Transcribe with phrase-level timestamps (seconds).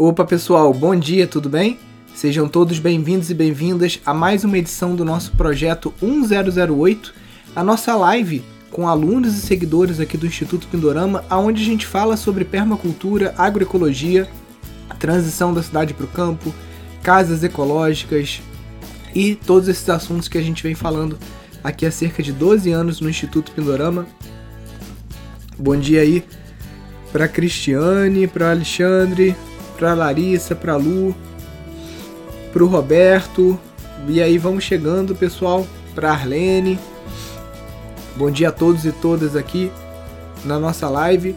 [0.00, 1.76] Opa pessoal, bom dia, tudo bem?
[2.14, 7.12] Sejam todos bem-vindos e bem-vindas a mais uma edição do nosso projeto 1008,
[7.56, 12.16] a nossa live com alunos e seguidores aqui do Instituto Pindorama, aonde a gente fala
[12.16, 14.28] sobre permacultura, agroecologia,
[15.00, 16.54] transição da cidade para o campo,
[17.02, 18.40] casas ecológicas
[19.12, 21.18] e todos esses assuntos que a gente vem falando
[21.64, 24.06] aqui há cerca de 12 anos no Instituto Pindorama.
[25.58, 26.22] Bom dia aí
[27.10, 29.34] para Cristiane, para Alexandre,
[29.78, 31.14] para Larissa, para Lu,
[32.52, 33.58] para o Roberto.
[34.08, 36.78] E aí vamos chegando, pessoal, para Arlene.
[38.16, 39.70] Bom dia a todos e todas aqui
[40.44, 41.36] na nossa live.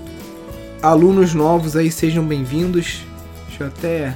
[0.81, 3.03] Alunos novos aí, sejam bem-vindos.
[3.47, 4.15] Deixa eu até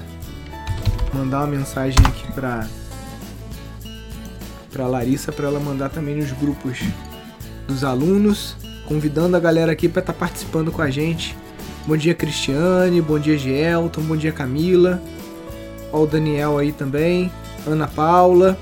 [1.13, 2.67] mandar uma mensagem aqui para
[4.73, 6.79] para Larissa para ela mandar também nos grupos
[7.65, 11.37] dos alunos, convidando a galera aqui para estar tá participando com a gente.
[11.87, 12.99] Bom dia, Cristiane.
[12.99, 14.01] Bom dia, Gelton.
[14.01, 15.01] Bom dia, Camila.
[15.91, 17.31] Ó, o Daniel aí também.
[17.67, 18.57] Ana Paula.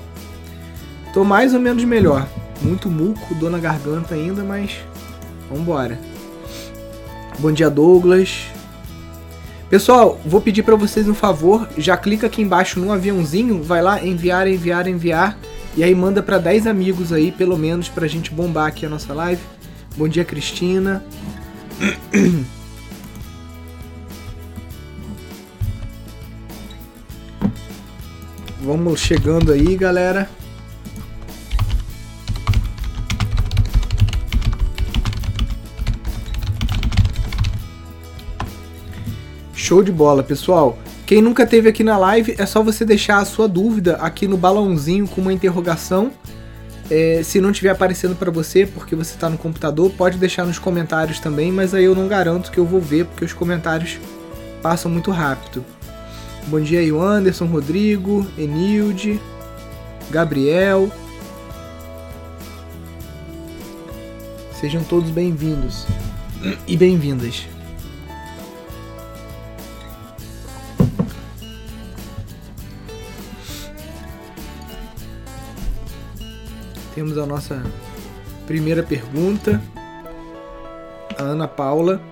[1.14, 2.28] Tô mais ou menos melhor.
[2.60, 4.72] Muito muco, dor na garganta ainda, mas
[5.50, 5.98] vambora.
[7.38, 8.46] Bom dia, Douglas.
[9.70, 14.04] Pessoal, vou pedir para vocês um favor, já clica aqui embaixo no aviãozinho, vai lá
[14.04, 15.36] enviar, enviar, enviar
[15.76, 19.12] e aí manda para 10 amigos aí, pelo menos pra gente bombar aqui a nossa
[19.12, 19.40] live.
[19.96, 21.02] Bom dia, Cristina.
[28.64, 30.26] Vamos chegando aí, galera.
[39.52, 40.78] Show de bola, pessoal.
[41.04, 44.38] Quem nunca teve aqui na live, é só você deixar a sua dúvida aqui no
[44.38, 46.10] balãozinho com uma interrogação.
[46.90, 50.58] É, se não estiver aparecendo para você, porque você está no computador, pode deixar nos
[50.58, 53.98] comentários também, mas aí eu não garanto que eu vou ver, porque os comentários
[54.62, 55.62] passam muito rápido.
[56.46, 59.18] Bom dia aí, Anderson, Rodrigo, Enilde,
[60.10, 60.90] Gabriel.
[64.52, 65.86] Sejam todos bem-vindos
[66.68, 67.46] e bem-vindas.
[76.94, 77.64] Temos a nossa
[78.46, 79.62] primeira pergunta.
[81.18, 82.02] A Ana Paula.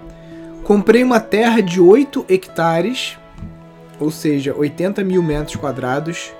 [0.65, 3.19] Comprei uma terra de 8 hectares
[4.03, 6.33] ou seja, 80 mil metros quadrados,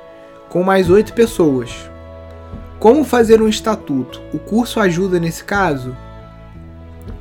[0.49, 1.71] com mais 8 pessoas.
[2.79, 4.21] Como fazer um estatuto?
[4.35, 5.97] O curso ajuda nesse caso?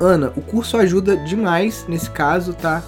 [0.00, 2.82] Ana, o curso ajuda demais nesse caso, tá?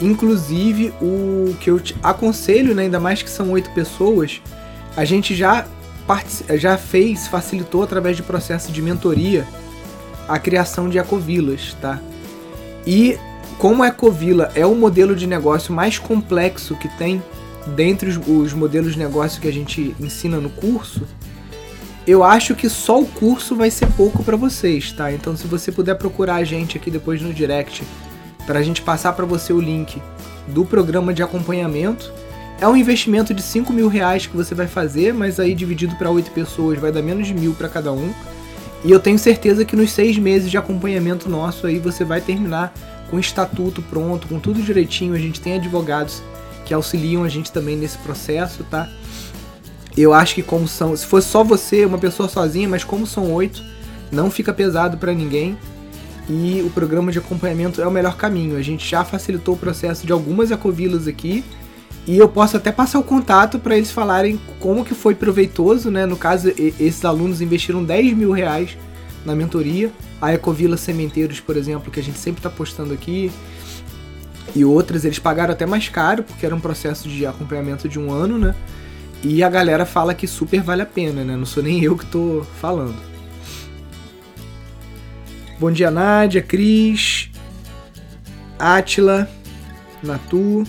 [0.00, 4.42] Inclusive, o que eu te aconselho, né, ainda mais que são oito pessoas,
[4.96, 5.66] a gente já,
[6.56, 9.46] já fez, facilitou através de processo de mentoria
[10.26, 12.00] a criação de ecovilas, tá?
[12.86, 13.18] E
[13.60, 17.22] como a Ecovila é o modelo de negócio mais complexo que tem
[17.76, 21.02] dentre os, os modelos de negócio que a gente ensina no curso,
[22.06, 25.12] eu acho que só o curso vai ser pouco para vocês, tá?
[25.12, 27.82] Então, se você puder procurar a gente aqui depois no direct
[28.46, 30.00] para a gente passar para você o link
[30.48, 32.10] do programa de acompanhamento,
[32.62, 36.10] é um investimento de 5 mil reais que você vai fazer, mas aí dividido para
[36.10, 38.10] oito pessoas vai dar menos de mil para cada um.
[38.82, 42.72] E eu tenho certeza que nos seis meses de acompanhamento nosso aí você vai terminar
[43.10, 45.14] com estatuto pronto, com tudo direitinho.
[45.14, 46.22] A gente tem advogados
[46.64, 48.88] que auxiliam a gente também nesse processo, tá?
[49.96, 53.32] Eu acho que como são, se fosse só você, uma pessoa sozinha, mas como são
[53.32, 53.62] oito,
[54.10, 55.58] não fica pesado para ninguém.
[56.28, 58.56] E o programa de acompanhamento é o melhor caminho.
[58.56, 61.44] A gente já facilitou o processo de algumas ecovilas aqui.
[62.06, 66.06] E eu posso até passar o contato para eles falarem como que foi proveitoso, né?
[66.06, 68.76] No caso, esses alunos investiram 10 mil reais
[69.24, 69.90] na mentoria.
[70.20, 73.32] A Ecovila Sementeiros, por exemplo, que a gente sempre está postando aqui.
[74.54, 78.12] E outras, eles pagaram até mais caro, porque era um processo de acompanhamento de um
[78.12, 78.54] ano, né?
[79.22, 81.36] E a galera fala que super vale a pena, né?
[81.36, 82.96] Não sou nem eu que tô falando.
[85.58, 87.30] Bom dia, Nádia, Cris,
[88.58, 89.28] Atila,
[90.02, 90.64] Natu.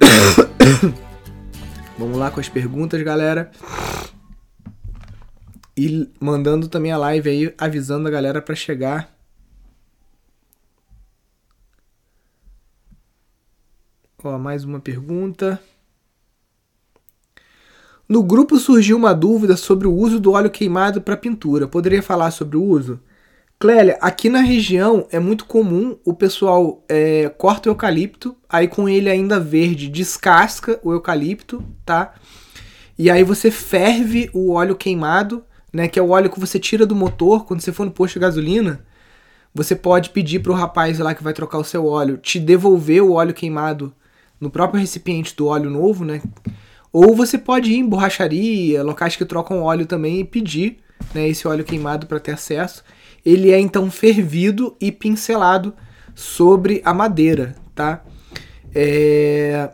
[1.96, 3.50] Vamos lá com as perguntas, galera.
[5.76, 9.14] E mandando também a live aí, avisando a galera para chegar.
[14.22, 15.60] Ó, mais uma pergunta.
[18.08, 21.68] No grupo surgiu uma dúvida sobre o uso do óleo queimado para pintura.
[21.68, 23.00] Poderia falar sobre o uso?
[23.58, 28.88] Clélia, aqui na região é muito comum o pessoal é, corta o eucalipto, aí com
[28.88, 32.14] ele ainda verde descasca o eucalipto, tá?
[32.98, 36.86] E aí você ferve o óleo queimado né, que é o óleo que você tira
[36.86, 38.84] do motor quando você for no posto de gasolina.
[39.54, 43.02] Você pode pedir para o rapaz lá que vai trocar o seu óleo te devolver
[43.02, 43.92] o óleo queimado
[44.40, 46.22] no próprio recipiente do óleo novo, né?
[46.92, 50.78] Ou você pode ir em borracharia, locais que trocam óleo também e pedir
[51.14, 52.82] né, esse óleo queimado para ter acesso.
[53.24, 55.74] Ele é então fervido e pincelado
[56.14, 58.02] sobre a madeira, tá?
[58.74, 59.70] É...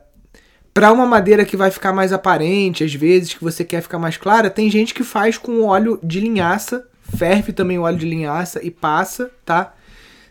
[0.76, 4.18] Para uma madeira que vai ficar mais aparente, às vezes que você quer ficar mais
[4.18, 6.86] clara, tem gente que faz com óleo de linhaça,
[7.16, 9.72] ferve também o óleo de linhaça e passa, tá?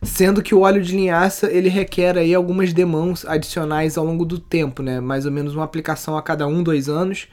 [0.03, 4.37] Sendo que o óleo de linhaça ele requer aí algumas demãos adicionais ao longo do
[4.37, 4.99] tempo, né?
[4.99, 7.27] Mais ou menos uma aplicação a cada um, dois anos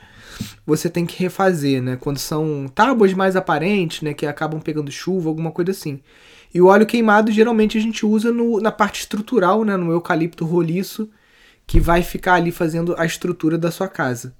[0.64, 1.98] você tem que refazer, né?
[2.00, 4.14] Quando são tábuas mais aparentes, né?
[4.14, 6.00] Que acabam pegando chuva, alguma coisa assim.
[6.54, 9.76] E o óleo queimado geralmente a gente usa no, na parte estrutural, né?
[9.76, 11.10] No eucalipto roliço,
[11.66, 14.34] que vai ficar ali fazendo a estrutura da sua casa.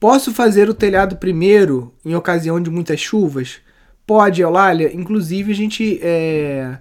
[0.00, 3.60] Posso fazer o telhado primeiro em ocasião de muitas chuvas?
[4.06, 4.90] Pode, Eulália.
[4.94, 6.00] Inclusive, a gente.
[6.02, 6.78] É...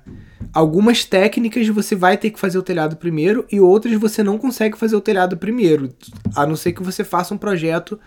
[0.53, 4.77] Algumas técnicas você vai ter que fazer o telhado primeiro e outras você não consegue
[4.77, 5.93] fazer o telhado primeiro.
[6.33, 7.99] A não ser que você faça um projeto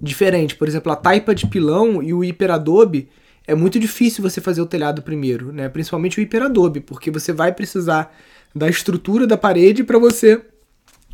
[0.00, 0.54] diferente.
[0.54, 3.08] Por exemplo, a taipa de pilão e o hiperadobe
[3.46, 5.68] é muito difícil você fazer o telhado primeiro, né?
[5.68, 8.14] Principalmente o hiperadobe, porque você vai precisar
[8.54, 10.44] da estrutura da parede para você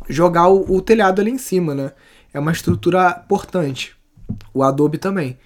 [0.09, 1.91] jogar o, o telhado ali em cima, né?
[2.33, 3.95] é uma estrutura importante.
[4.53, 5.37] O Adobe também.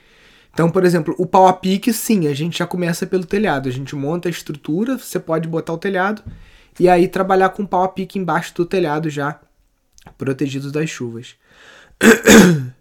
[0.54, 3.68] Então, por exemplo, o pau a pique, sim, a gente já começa pelo telhado.
[3.68, 6.24] A gente monta a estrutura, você pode botar o telhado
[6.80, 9.40] e aí trabalhar com pau a pique embaixo do telhado já,
[10.18, 11.36] protegido das chuvas.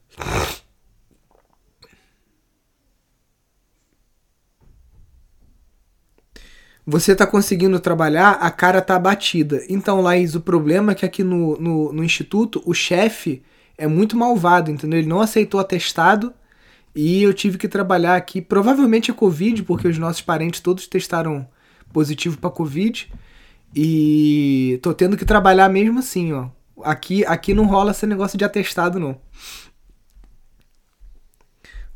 [6.88, 9.60] Você está conseguindo trabalhar, a cara tá abatida.
[9.68, 13.42] Então, Laís, o problema é que aqui no, no, no instituto, o chefe
[13.76, 15.00] é muito malvado, entendeu?
[15.00, 16.32] Ele não aceitou atestado
[16.94, 18.40] e eu tive que trabalhar aqui.
[18.40, 21.48] Provavelmente é Covid, porque os nossos parentes todos testaram
[21.92, 23.12] positivo para Covid.
[23.74, 26.48] E tô tendo que trabalhar mesmo assim, ó.
[26.84, 29.20] Aqui, aqui não rola esse negócio de atestado, não.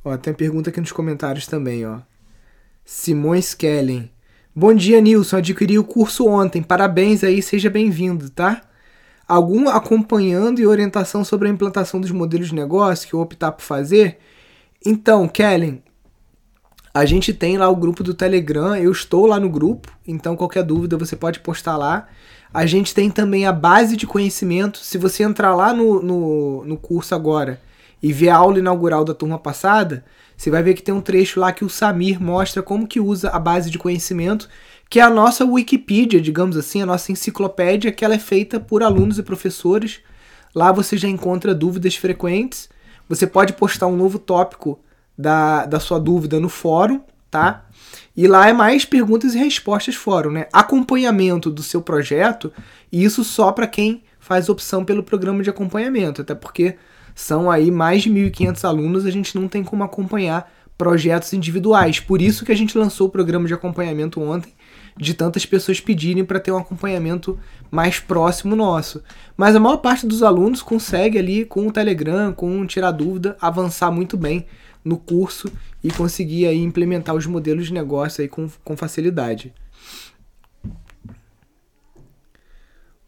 [0.04, 1.98] Ó, tem pergunta aqui nos comentários também, ó.
[2.84, 4.10] Simões Kellen.
[4.54, 5.36] Bom dia, Nilson.
[5.36, 6.62] Adquiri o curso ontem.
[6.62, 8.62] Parabéns aí, seja bem-vindo, tá?
[9.30, 13.62] algum acompanhando e orientação sobre a implantação dos modelos de negócio que eu optar por
[13.62, 14.18] fazer?
[14.84, 15.80] Então, Kellen,
[16.92, 20.64] a gente tem lá o grupo do Telegram, eu estou lá no grupo, então qualquer
[20.64, 22.08] dúvida você pode postar lá.
[22.52, 24.78] A gente tem também a base de conhecimento.
[24.78, 27.60] Se você entrar lá no, no, no curso agora
[28.02, 30.04] e ver a aula inaugural da turma passada,
[30.36, 33.30] você vai ver que tem um trecho lá que o Samir mostra como que usa
[33.30, 34.48] a base de conhecimento
[34.90, 38.82] que é a nossa Wikipedia, digamos assim, a nossa enciclopédia, que ela é feita por
[38.82, 40.00] alunos e professores.
[40.52, 42.68] Lá você já encontra dúvidas frequentes.
[43.08, 44.80] Você pode postar um novo tópico
[45.16, 47.00] da, da sua dúvida no fórum,
[47.30, 47.66] tá?
[48.16, 50.48] E lá é mais perguntas e respostas fórum, né?
[50.52, 52.52] Acompanhamento do seu projeto,
[52.90, 56.76] e isso só para quem faz opção pelo programa de acompanhamento, até porque
[57.14, 62.00] são aí mais de 1.500 alunos, a gente não tem como acompanhar projetos individuais.
[62.00, 64.54] Por isso que a gente lançou o programa de acompanhamento ontem,
[64.96, 67.38] de tantas pessoas pedirem para ter um acompanhamento
[67.70, 69.02] mais próximo nosso.
[69.36, 73.36] Mas a maior parte dos alunos consegue ali com o Telegram, com o Tirar Dúvida,
[73.40, 74.46] avançar muito bem
[74.82, 75.52] no curso
[75.84, 79.52] e conseguir aí implementar os modelos de negócio aí com, com facilidade.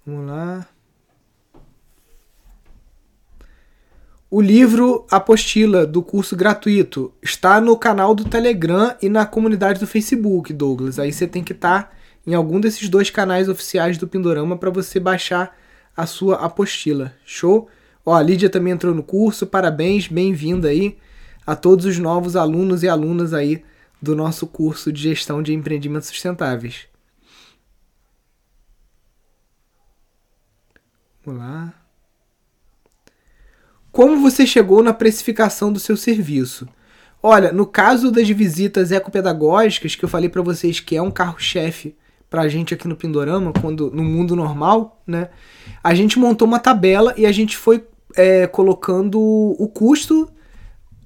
[0.04, 0.72] Vamos lá.
[4.35, 9.87] O livro apostila do curso gratuito está no canal do Telegram e na comunidade do
[9.87, 10.99] Facebook, Douglas.
[10.99, 11.93] Aí você tem que estar tá
[12.27, 15.55] em algum desses dois canais oficiais do Pindorama para você baixar
[15.95, 17.12] a sua apostila.
[17.27, 17.69] Show?
[18.07, 19.47] Ó, a Lídia também entrou no curso.
[19.47, 20.97] Parabéns, bem-vinda aí
[21.47, 23.62] a todos os novos alunos e alunas aí
[24.01, 26.87] do nosso curso de gestão de empreendimentos sustentáveis.
[31.23, 31.82] Vamos lá.
[33.92, 36.66] Como você chegou na precificação do seu serviço?
[37.22, 41.94] Olha, no caso das visitas ecopedagógicas, que eu falei para vocês que é um carro-chefe
[42.30, 45.28] para a gente aqui no Pindorama, quando no mundo normal, né?
[45.84, 47.84] A gente montou uma tabela e a gente foi
[48.16, 50.26] é, colocando o custo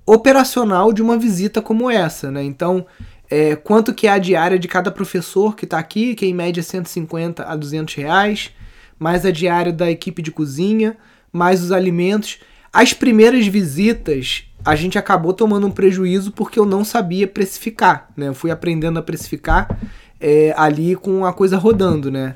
[0.07, 2.45] operacional de uma visita como essa, né?
[2.45, 2.87] Então,
[3.29, 6.35] é, quanto que é a diária de cada professor que está aqui, que é em
[6.35, 8.53] média 150 a 200 reais,
[8.97, 10.97] mais a diária da equipe de cozinha,
[11.33, 12.39] mais os alimentos.
[12.77, 18.29] As primeiras visitas a gente acabou tomando um prejuízo porque eu não sabia precificar, né?
[18.29, 19.81] Eu fui aprendendo a precificar
[20.21, 22.35] é, ali com a coisa rodando, né?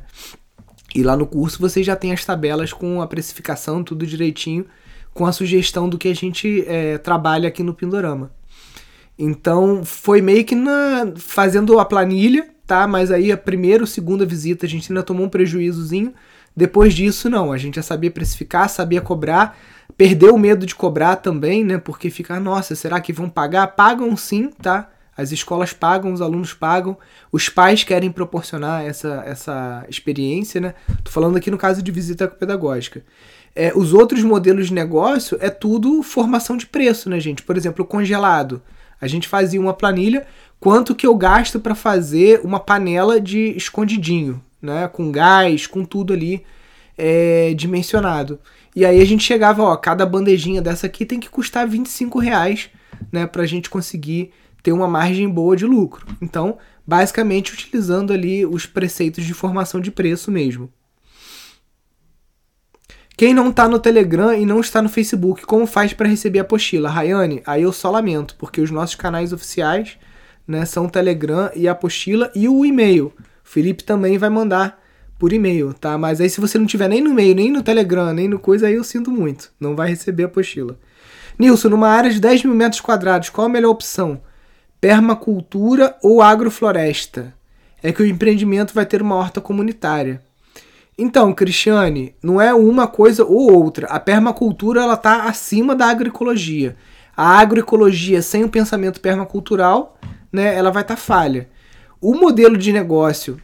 [0.95, 4.65] E lá no curso você já tem as tabelas com a precificação, tudo direitinho,
[5.13, 8.31] com a sugestão do que a gente é, trabalha aqui no Pindorama.
[9.19, 12.87] Então foi meio que na, fazendo a planilha, tá?
[12.87, 16.15] Mas aí a primeira ou segunda visita a gente ainda tomou um prejuízozinho.
[16.57, 17.53] Depois disso, não.
[17.53, 19.59] A gente já sabia precificar, sabia cobrar,
[19.97, 21.79] perdeu o medo de cobrar também, né?
[21.79, 23.67] Porque fica, nossa, será que vão pagar?
[23.69, 24.91] Pagam sim, tá?
[25.17, 26.97] As escolas pagam, os alunos pagam,
[27.31, 30.75] os pais querem proporcionar essa, essa experiência, né?
[31.05, 33.05] Tô falando aqui no caso de visita pedagógica.
[33.55, 37.43] É, os outros modelos de negócio é tudo formação de preço, né, gente?
[37.43, 38.63] Por exemplo, congelado.
[39.01, 40.27] A gente fazia uma planilha
[40.59, 44.89] quanto que eu gasto para fazer uma panela de escondidinho, né?
[44.89, 46.45] Com gás, com tudo ali
[46.97, 48.39] é, dimensionado.
[48.75, 52.71] E aí a gente chegava, ó, cada bandejinha dessa aqui tem que custar 25 reais,
[53.11, 53.27] né?
[53.27, 54.31] Pra gente conseguir
[54.63, 56.07] ter uma margem boa de lucro.
[56.21, 60.73] Então, basicamente utilizando ali os preceitos de formação de preço mesmo.
[63.17, 66.43] Quem não está no Telegram e não está no Facebook, como faz para receber a
[66.43, 66.89] apostila?
[66.89, 69.99] Rayane, aí eu só lamento, porque os nossos canais oficiais
[70.49, 73.13] né, são o Telegram e a apostila e o e-mail.
[73.19, 74.80] O Felipe também vai mandar
[75.21, 75.99] por e-mail, tá?
[75.99, 78.67] Mas aí se você não tiver nem no e-mail, nem no Telegram, nem no coisa,
[78.67, 79.53] aí eu sinto muito.
[79.61, 80.79] Não vai receber a apostila.
[81.39, 84.23] Nilson, numa área de 10 mil metros quadrados, qual a melhor opção?
[84.81, 87.35] Permacultura ou agrofloresta?
[87.83, 90.23] É que o empreendimento vai ter uma horta comunitária.
[90.97, 93.89] Então, Cristiane, não é uma coisa ou outra.
[93.89, 96.77] A permacultura ela está acima da agroecologia.
[97.15, 99.99] A agroecologia sem o pensamento permacultural,
[100.33, 101.49] né, ela vai estar tá falha.
[102.01, 103.39] O modelo de negócio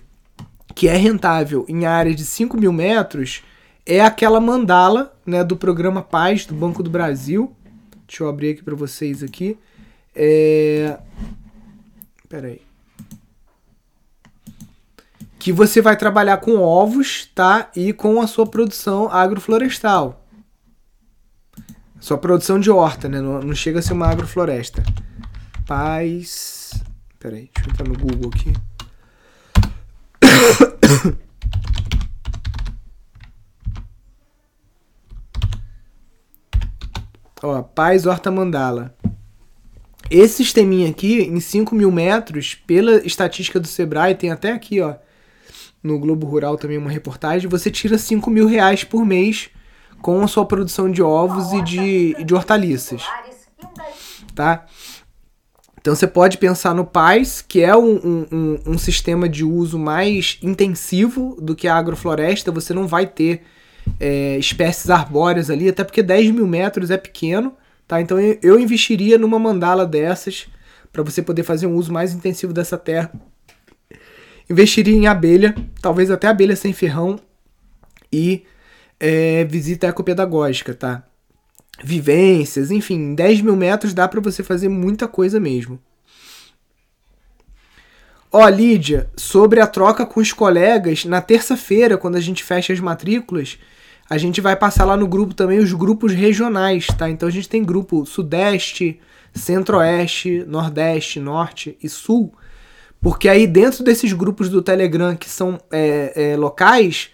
[0.77, 3.43] que é rentável em área de 5 mil metros
[3.85, 7.57] é aquela mandala né, do programa Paz do Banco do Brasil.
[8.07, 9.59] Deixa eu abrir aqui para vocês aqui.
[10.15, 10.99] É...
[12.29, 12.61] Peraí
[15.47, 17.71] que você vai trabalhar com ovos, tá?
[17.77, 20.27] E com a sua produção agroflorestal.
[22.01, 23.21] Sua produção de horta, né?
[23.21, 24.83] Não, não chega a ser uma agrofloresta.
[25.65, 26.73] Paz.
[27.21, 28.53] Peraí, deixa eu entrar no Google aqui.
[37.43, 38.97] Ó, Paz Horta Mandala.
[40.11, 44.95] Esse sisteminha aqui, em 5 mil metros, pela estatística do Sebrae, tem até aqui, ó
[45.87, 49.49] no Globo Rural também uma reportagem, você tira 5 mil reais por mês
[50.03, 53.03] com a sua produção de ovos e de, de hortaliças.
[54.35, 54.67] Tá?
[55.87, 60.37] Então você pode pensar no PAIS, que é um, um, um, sistema de uso mais
[60.43, 62.51] intensivo do que a agrofloresta.
[62.51, 63.43] Você não vai ter
[64.01, 67.55] é, espécies arbóreas ali, até porque 10 mil metros é pequeno.
[67.87, 68.01] Tá?
[68.01, 70.49] Então eu investiria numa mandala dessas
[70.93, 73.13] para você poder fazer um uso mais intensivo dessa terra
[74.51, 77.21] Investiria em abelha, talvez até abelha sem ferrão
[78.13, 78.45] e
[78.99, 81.06] é, visita ecopedagógica, tá?
[81.83, 85.79] Vivências, enfim, 10 mil metros dá para você fazer muita coisa mesmo.
[88.33, 92.81] Ó, Lídia, sobre a troca com os colegas, na terça-feira, quando a gente fecha as
[92.81, 93.59] matrículas,
[94.09, 97.09] a gente vai passar lá no grupo também os grupos regionais, tá?
[97.09, 99.01] Então a gente tem grupo Sudeste,
[99.35, 102.33] Centro-Oeste, Nordeste, Norte e Sul.
[103.01, 107.11] Porque aí dentro desses grupos do Telegram que são é, é, locais,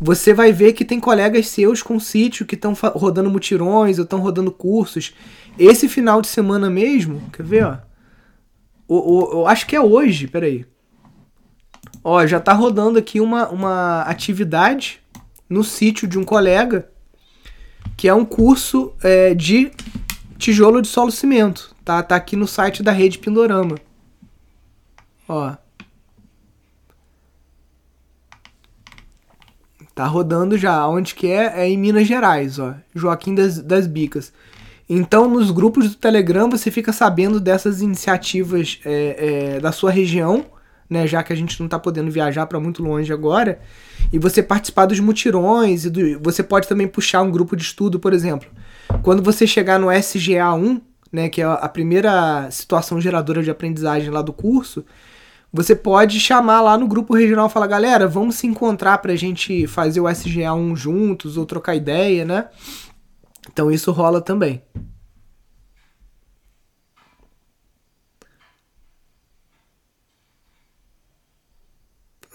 [0.00, 4.18] você vai ver que tem colegas seus com sítio que estão rodando mutirões ou estão
[4.18, 5.14] rodando cursos.
[5.58, 7.76] Esse final de semana mesmo, quer ver, ó?
[8.88, 10.64] O, o, eu acho que é hoje, peraí.
[12.02, 15.00] Ó, já tá rodando aqui uma, uma atividade
[15.48, 16.90] no sítio de um colega
[17.94, 19.70] que é um curso é, de
[20.38, 21.76] tijolo de solo cimento.
[21.84, 23.76] Tá, tá aqui no site da Rede Pindorama.
[25.28, 25.54] Ó.
[30.00, 30.88] Tá rodando já.
[30.88, 31.60] Onde que é?
[31.60, 32.74] É em Minas Gerais, ó.
[32.94, 34.32] Joaquim das, das Bicas.
[34.88, 40.46] Então, nos grupos do Telegram, você fica sabendo dessas iniciativas é, é, da sua região,
[40.88, 41.06] né?
[41.06, 43.60] Já que a gente não tá podendo viajar para muito longe agora.
[44.10, 45.84] E você participar dos mutirões.
[45.84, 48.48] E do, você pode também puxar um grupo de estudo, por exemplo.
[49.02, 50.80] Quando você chegar no SGA1,
[51.12, 51.28] né?
[51.28, 54.82] Que é a primeira situação geradora de aprendizagem lá do curso
[55.52, 59.66] você pode chamar lá no grupo regional e falar, galera, vamos se encontrar pra gente
[59.66, 62.48] fazer o SGA1 juntos ou trocar ideia, né?
[63.52, 64.62] Então isso rola também.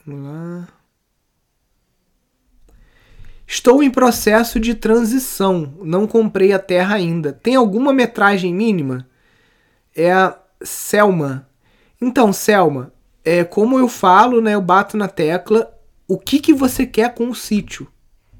[0.05, 0.67] Vamos lá.
[3.47, 5.73] Estou em processo de transição.
[5.81, 7.31] Não comprei a terra ainda.
[7.31, 9.07] Tem alguma metragem mínima?
[9.95, 11.47] É a Selma.
[12.01, 12.91] Então, Selma,
[13.25, 15.71] é, como eu falo, né, eu bato na tecla
[16.07, 17.87] o que, que você quer com o sítio,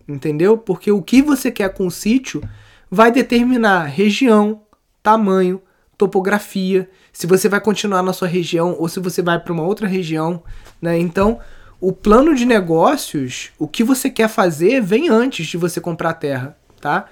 [0.08, 0.56] entendeu?
[0.56, 2.48] Porque o que você quer com o sítio
[2.92, 4.62] vai determinar região,
[5.01, 5.60] tamanho,
[5.98, 9.88] topografia, se você vai continuar na sua região ou se você vai para uma outra
[9.88, 10.44] região,
[10.80, 10.98] né?
[11.00, 11.39] Então,
[11.82, 16.13] o plano de negócios, o que você quer fazer, vem antes de você comprar a
[16.13, 17.06] terra, tá?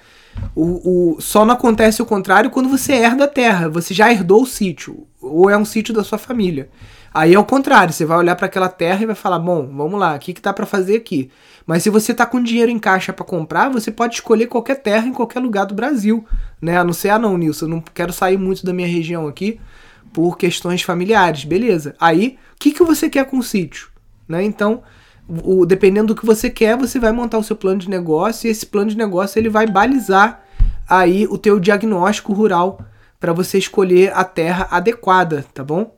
[0.55, 3.69] O, o, só não acontece o contrário quando você herda a terra.
[3.69, 6.69] Você já herdou o sítio, ou é um sítio da sua família.
[7.13, 9.99] Aí é o contrário, você vai olhar para aquela terra e vai falar: bom, vamos
[9.99, 11.29] lá, o que, que dá para fazer aqui?
[11.65, 15.07] Mas se você tá com dinheiro em caixa para comprar, você pode escolher qualquer terra
[15.07, 16.25] em qualquer lugar do Brasil,
[16.61, 16.77] né?
[16.77, 19.59] A não ser, ah, não, Nilson, eu não quero sair muito da minha região aqui
[20.11, 21.95] por questões familiares, beleza.
[21.99, 23.89] Aí, o que, que você quer com o sítio?
[24.27, 24.43] Né?
[24.43, 24.83] Então,
[25.27, 28.51] o, dependendo do que você quer, você vai montar o seu plano de negócio e
[28.51, 30.43] esse plano de negócio ele vai balizar
[30.87, 32.79] aí o teu diagnóstico rural
[33.19, 35.95] para você escolher a terra adequada, tá bom?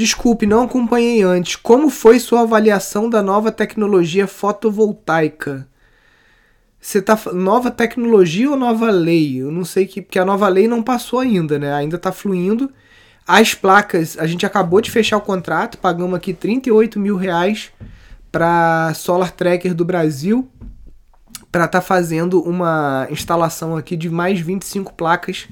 [0.00, 1.56] Desculpe, não acompanhei antes.
[1.56, 5.68] Como foi sua avaliação da nova tecnologia fotovoltaica?
[6.80, 9.42] Você tá nova tecnologia ou nova lei?
[9.42, 11.74] Eu não sei que porque a nova lei não passou ainda, né?
[11.74, 12.72] Ainda tá fluindo.
[13.26, 17.70] As placas, a gente acabou de fechar o contrato, pagamos aqui 38 mil reais
[18.32, 20.50] para Solar Tracker do Brasil
[21.52, 25.46] para estar tá fazendo uma instalação aqui de mais 25 placas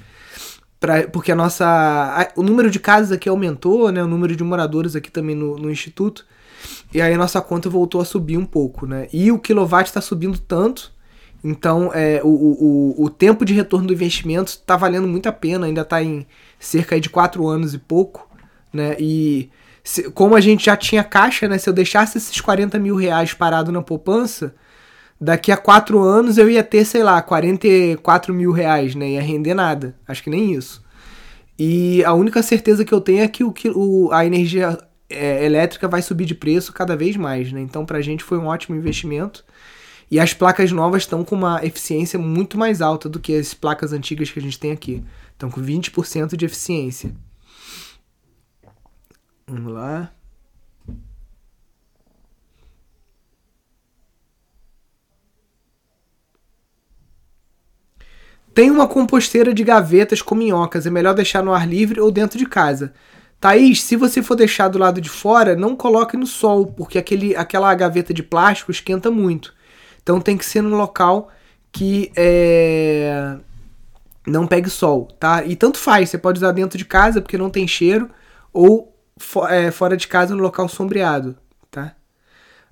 [0.80, 1.66] Pra, porque a nossa.
[1.66, 4.02] A, o número de casas aqui aumentou, né?
[4.02, 6.25] O número de moradores aqui também no, no Instituto.
[6.92, 9.08] E aí a nossa conta voltou a subir um pouco, né?
[9.12, 10.92] E o quilowatt está subindo tanto.
[11.42, 15.66] Então é, o, o, o tempo de retorno do investimento está valendo muito a pena,
[15.66, 16.26] ainda está em
[16.58, 18.28] cerca de 4 anos e pouco.
[18.73, 18.97] Né?
[18.99, 19.50] E
[19.85, 21.58] se, como a gente já tinha caixa, né?
[21.58, 24.54] Se eu deixasse esses 40 mil reais parado na poupança,
[25.20, 29.10] daqui a quatro anos eu ia ter, sei lá, 44 mil reais, né?
[29.10, 29.96] Ia render nada.
[30.06, 30.84] Acho que nem isso.
[31.58, 34.78] E a única certeza que eu tenho é que o, o, a energia
[35.10, 37.60] é, elétrica vai subir de preço cada vez mais, né?
[37.60, 39.44] Então, pra gente foi um ótimo investimento.
[40.10, 43.92] E as placas novas estão com uma eficiência muito mais alta do que as placas
[43.92, 45.04] antigas que a gente tem aqui.
[45.33, 47.14] Estão com 20% de eficiência.
[49.46, 50.12] Vamos lá.
[58.59, 62.37] Tem uma composteira de gavetas com minhocas, é melhor deixar no ar livre ou dentro
[62.37, 62.92] de casa.
[63.38, 67.37] Thaís, se você for deixar do lado de fora, não coloque no sol, porque aquele,
[67.37, 69.55] aquela gaveta de plástico esquenta muito.
[70.03, 71.29] Então tem que ser num local
[71.71, 73.37] que é,
[74.27, 75.44] não pegue sol, tá?
[75.44, 78.11] E tanto faz, você pode usar dentro de casa porque não tem cheiro,
[78.53, 78.92] ou
[79.51, 81.37] é, fora de casa no local sombreado,
[81.71, 81.94] tá?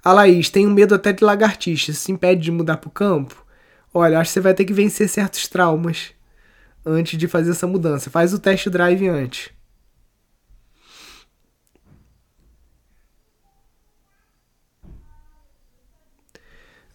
[0.05, 3.46] A Laís, tenho medo até de lagartixas, se impede de mudar pro campo?
[3.93, 6.13] Olha, acho que você vai ter que vencer certos traumas
[6.85, 8.11] antes de fazer essa mudança.
[8.11, 9.51] Faz o test drive antes.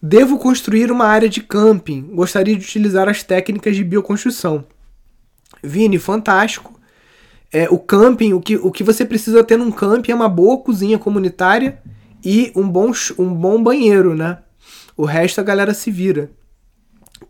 [0.00, 2.02] Devo construir uma área de camping.
[2.14, 4.64] Gostaria de utilizar as técnicas de bioconstrução.
[5.62, 6.80] Vini, fantástico.
[7.52, 10.58] É, o camping, o que, o que você precisa ter num camping é uma boa
[10.58, 11.80] cozinha comunitária
[12.24, 14.38] e um bom, um bom banheiro, né?
[14.96, 16.30] O resto a galera se vira.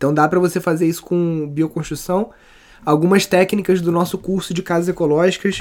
[0.03, 2.31] Então dá para você fazer isso com bioconstrução.
[2.85, 5.59] Algumas técnicas do nosso curso de casas ecológicas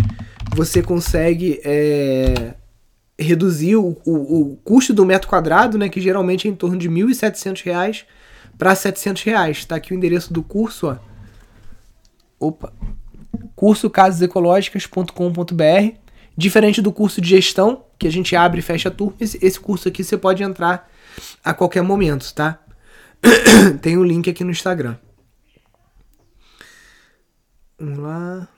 [0.57, 2.55] você consegue é,
[3.17, 6.89] reduzir o, o, o, custo do metro quadrado, né, que geralmente é em torno de
[6.89, 8.05] R$ 1.700
[8.59, 9.59] para 700 reais.
[9.59, 10.97] Está aqui o endereço do curso, ó.
[12.41, 12.73] Opa.
[13.55, 15.95] cursocasasecológicas.com.br.
[16.37, 19.87] Diferente do curso de gestão, que a gente abre e fecha turma, esse, esse curso
[19.87, 20.91] aqui você pode entrar
[21.45, 22.59] a qualquer momento, tá?
[23.81, 24.97] Tem o um link aqui no Instagram.
[27.79, 28.49] Vamos lá.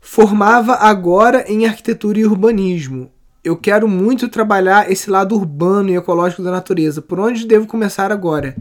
[0.00, 3.12] Formava agora em arquitetura e urbanismo.
[3.42, 7.00] Eu quero muito trabalhar esse lado urbano e ecológico da natureza.
[7.00, 8.56] Por onde devo começar agora?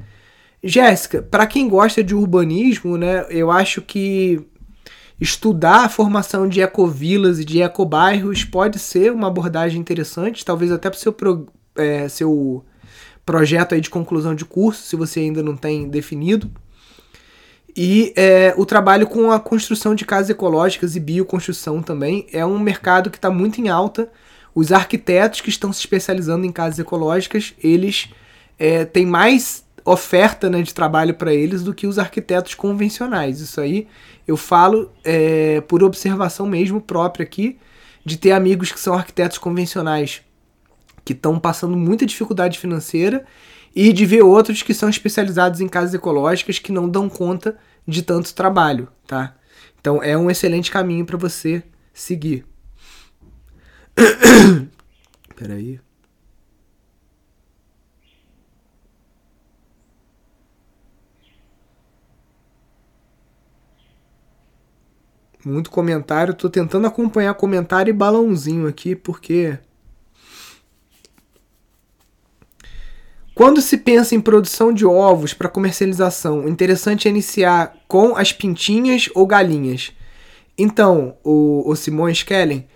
[0.64, 4.46] Jéssica, para quem gosta de urbanismo, né, eu acho que
[5.20, 10.90] estudar a formação de ecovilas e de ecobairros pode ser uma abordagem interessante, talvez até
[10.90, 12.64] para o seu, pro, é, seu
[13.26, 16.50] projeto aí de conclusão de curso, se você ainda não tem definido.
[17.76, 22.58] E é, o trabalho com a construção de casas ecológicas e bioconstrução também é um
[22.58, 24.10] mercado que está muito em alta.
[24.56, 28.10] Os arquitetos que estão se especializando em casas ecológicas, eles
[28.58, 33.42] é, têm mais oferta né, de trabalho para eles do que os arquitetos convencionais.
[33.42, 33.88] Isso aí
[34.28, 37.58] eu falo é, por observação mesmo própria aqui,
[38.06, 40.22] de ter amigos que são arquitetos convencionais
[41.04, 43.26] que estão passando muita dificuldade financeira
[43.76, 48.04] e de ver outros que são especializados em casas ecológicas que não dão conta de
[48.04, 49.36] tanto trabalho, tá?
[49.80, 52.46] Então é um excelente caminho para você seguir.
[55.36, 55.80] Peraí.
[65.46, 66.34] Muito comentário.
[66.34, 69.58] Tô tentando acompanhar comentário e balãozinho aqui, porque.
[73.34, 78.34] Quando se pensa em produção de ovos para comercialização, o interessante é iniciar com as
[78.34, 79.94] pintinhas ou galinhas.
[80.58, 82.68] Então, o, o Simões Kellen,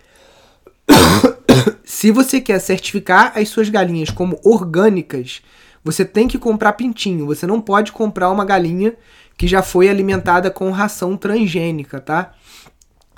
[1.83, 5.41] se você quer certificar as suas galinhas como orgânicas,
[5.83, 7.25] você tem que comprar pintinho.
[7.25, 8.95] Você não pode comprar uma galinha
[9.37, 12.33] que já foi alimentada com ração transgênica, tá?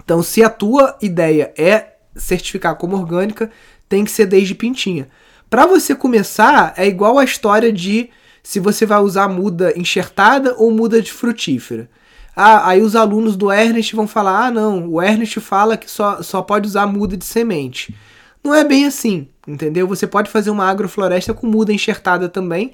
[0.05, 3.51] Então, se a tua ideia é certificar como orgânica,
[3.89, 5.09] tem que ser desde pintinha.
[5.49, 8.09] Para você começar, é igual a história de
[8.43, 11.89] se você vai usar muda enxertada ou muda de frutífera.
[12.35, 16.21] Ah, aí os alunos do Ernest vão falar: ah, não, o Ernest fala que só,
[16.21, 17.95] só pode usar muda de semente.
[18.43, 19.87] Não é bem assim, entendeu?
[19.87, 22.73] Você pode fazer uma agrofloresta com muda enxertada também.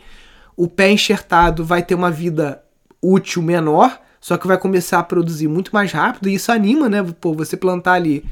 [0.58, 2.62] O pé enxertado vai ter uma vida
[3.02, 7.04] útil menor, só que vai começar a produzir muito mais rápido e isso anima, né?
[7.20, 8.24] Pô, você plantar ali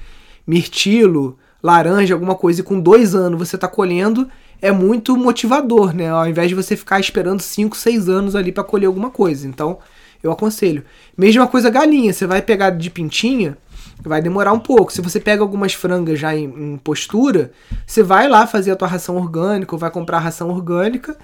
[0.46, 4.30] mirtilo, laranja, alguma coisa e com dois anos você tá colhendo,
[4.62, 6.10] é muito motivador, né?
[6.10, 9.48] Ao invés de você ficar esperando 5, 6 anos ali para colher alguma coisa.
[9.48, 9.80] Então,
[10.22, 10.84] eu aconselho.
[11.18, 13.58] Mesma coisa galinha, você vai pegar de pintinha,
[14.00, 14.94] vai demorar um pouco.
[14.94, 17.52] Se você pega algumas frangas já em, em postura,
[17.88, 21.18] você vai lá fazer a tua ração orgânica, ou vai comprar ração orgânica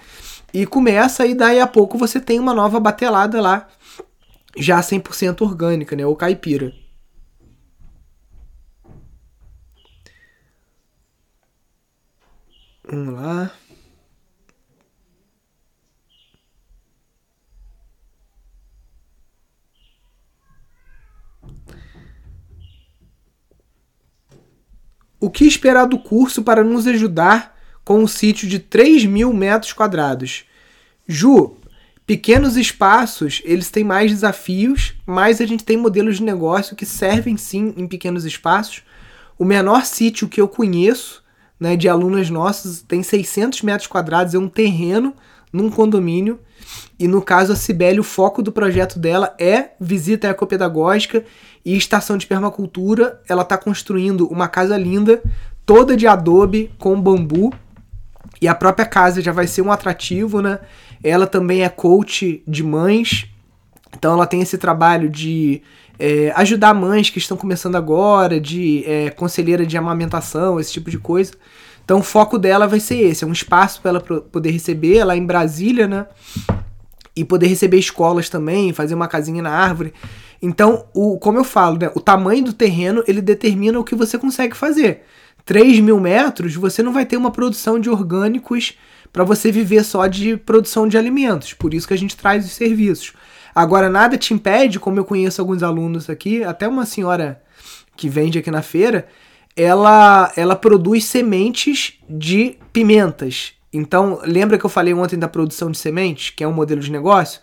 [0.53, 3.67] e começa e daí a pouco você tem uma nova batelada lá
[4.57, 6.05] já 100% orgânica, né?
[6.05, 6.73] Ou caipira.
[12.83, 13.51] Vamos lá.
[25.19, 29.73] O que esperar do curso para nos ajudar com um sítio de 3 mil metros
[29.73, 30.45] quadrados?
[31.07, 31.57] Ju,
[32.05, 37.35] Pequenos espaços, eles têm mais desafios, mas a gente tem modelos de negócio que servem
[37.35, 38.83] sim em pequenos espaços.
[39.39, 41.23] O menor sítio que eu conheço,
[41.59, 45.15] né, de alunas nossas, tem 600 metros quadrados, é um terreno
[45.51, 46.39] num condomínio.
[46.99, 51.25] E no caso, a Cibele, o foco do projeto dela é visita ecopedagógica
[51.65, 53.19] e estação de permacultura.
[53.27, 55.23] Ela está construindo uma casa linda,
[55.65, 57.51] toda de adobe com bambu.
[58.45, 60.59] E a própria casa já vai ser um atrativo, né?
[61.03, 63.27] Ela também é coach de mães,
[63.97, 65.63] então ela tem esse trabalho de
[65.97, 70.99] é, ajudar mães que estão começando agora, de é, conselheira de amamentação, esse tipo de
[70.99, 71.33] coisa.
[71.83, 75.17] Então o foco dela vai ser esse, é um espaço para ela poder receber lá
[75.17, 76.05] em Brasília, né?
[77.15, 79.91] E poder receber escolas também, fazer uma casinha na árvore.
[80.39, 84.19] Então, o, como eu falo, né, o tamanho do terreno ele determina o que você
[84.19, 85.03] consegue fazer.
[85.45, 88.73] 3 mil metros, você não vai ter uma produção de orgânicos
[89.13, 91.53] para você viver só de produção de alimentos.
[91.53, 93.13] Por isso que a gente traz os serviços.
[93.53, 97.41] Agora, nada te impede, como eu conheço alguns alunos aqui, até uma senhora
[97.95, 99.07] que vende aqui na feira,
[99.55, 103.53] ela, ela produz sementes de pimentas.
[103.71, 106.91] Então, lembra que eu falei ontem da produção de sementes, que é um modelo de
[106.91, 107.39] negócio?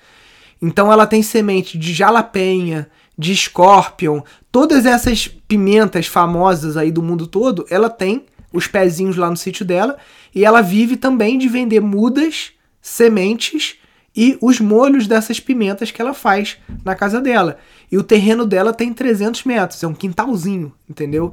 [0.61, 7.27] Então, ela tem semente de jalapenha, de scorpion, todas essas pimentas famosas aí do mundo
[7.27, 9.97] todo, ela tem os pezinhos lá no sítio dela
[10.35, 13.77] e ela vive também de vender mudas, sementes
[14.15, 17.59] e os molhos dessas pimentas que ela faz na casa dela.
[17.91, 21.33] E o terreno dela tem 300 metros, é um quintalzinho, entendeu?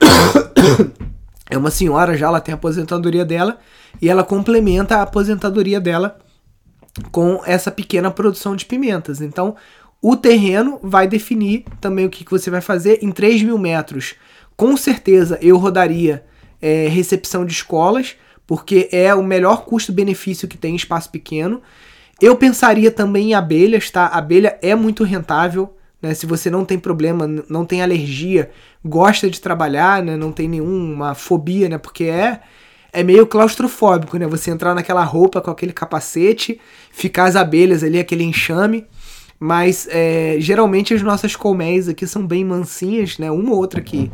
[1.50, 3.58] É uma senhora já, ela tem a aposentadoria dela
[4.00, 6.18] e ela complementa a aposentadoria dela
[7.10, 9.20] com essa pequena produção de pimentas.
[9.20, 9.54] Então,
[10.02, 14.16] o terreno vai definir também o que, que você vai fazer em 3 mil metros.
[14.56, 16.24] Com certeza eu rodaria
[16.60, 21.62] é, recepção de escolas, porque é o melhor custo-benefício que tem em espaço pequeno.
[22.20, 24.08] Eu pensaria também em abelhas, tá?
[24.08, 26.12] Abelha é muito rentável, né?
[26.14, 28.50] Se você não tem problema, não tem alergia,
[28.84, 30.16] gosta de trabalhar, né?
[30.16, 31.78] Não tem nenhuma fobia, né?
[31.78, 32.40] Porque é
[32.92, 34.26] é meio claustrofóbico, né?
[34.26, 36.60] Você entrar naquela roupa com aquele capacete,
[36.90, 38.86] ficar as abelhas ali, aquele enxame.
[39.44, 43.28] Mas é, geralmente as nossas colmeias aqui são bem mansinhas, né?
[43.28, 44.08] Uma ou outra que,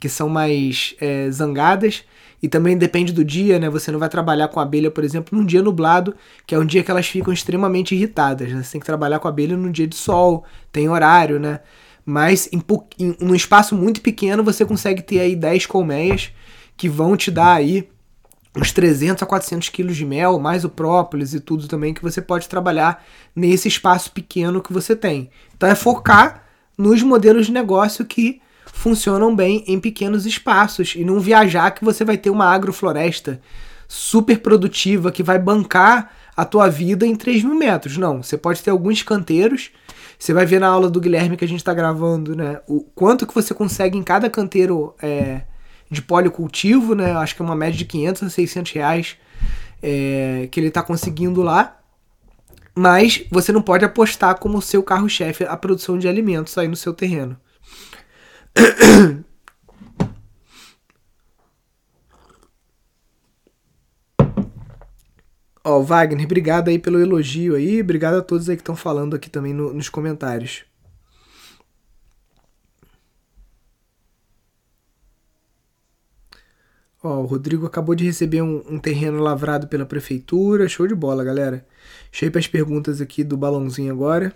[0.00, 2.02] que são mais é, zangadas.
[2.42, 3.70] E também depende do dia, né?
[3.70, 6.82] Você não vai trabalhar com abelha, por exemplo, num dia nublado, que é um dia
[6.82, 8.52] que elas ficam extremamente irritadas.
[8.52, 8.64] Né?
[8.64, 11.60] Você tem que trabalhar com abelha num dia de sol, tem horário, né?
[12.04, 12.60] Mas em,
[12.98, 16.32] em num espaço muito pequeno você consegue ter aí 10 colmeias
[16.76, 17.88] que vão te dar aí
[18.56, 22.22] uns 300 a 400 quilos de mel, mais o própolis e tudo também que você
[22.22, 25.30] pode trabalhar nesse espaço pequeno que você tem.
[25.56, 26.44] Então é focar
[26.78, 32.04] nos modelos de negócio que funcionam bem em pequenos espaços e não viajar que você
[32.04, 33.40] vai ter uma agrofloresta
[33.88, 37.96] super produtiva que vai bancar a tua vida em 3 mil metros.
[37.96, 39.70] Não, você pode ter alguns canteiros.
[40.18, 42.60] Você vai ver na aula do Guilherme que a gente está gravando, né?
[42.66, 45.42] O quanto que você consegue em cada canteiro é,
[45.90, 47.12] de policultivo, né?
[47.12, 49.16] Acho que é uma média de 500 a 600 reais
[49.82, 51.80] é, que ele está conseguindo lá.
[52.74, 56.92] Mas você não pode apostar como seu carro-chefe a produção de alimentos aí no seu
[56.92, 57.36] terreno.
[65.66, 67.80] Ó, Wagner, obrigado aí pelo elogio aí.
[67.80, 70.64] Obrigado a todos aí que estão falando aqui também no, nos comentários.
[77.04, 80.66] Ó, o Rodrigo acabou de receber um, um, terreno lavrado pela prefeitura.
[80.66, 81.66] Show de bola, galera.
[82.22, 84.32] Ir para as perguntas aqui do balãozinho agora.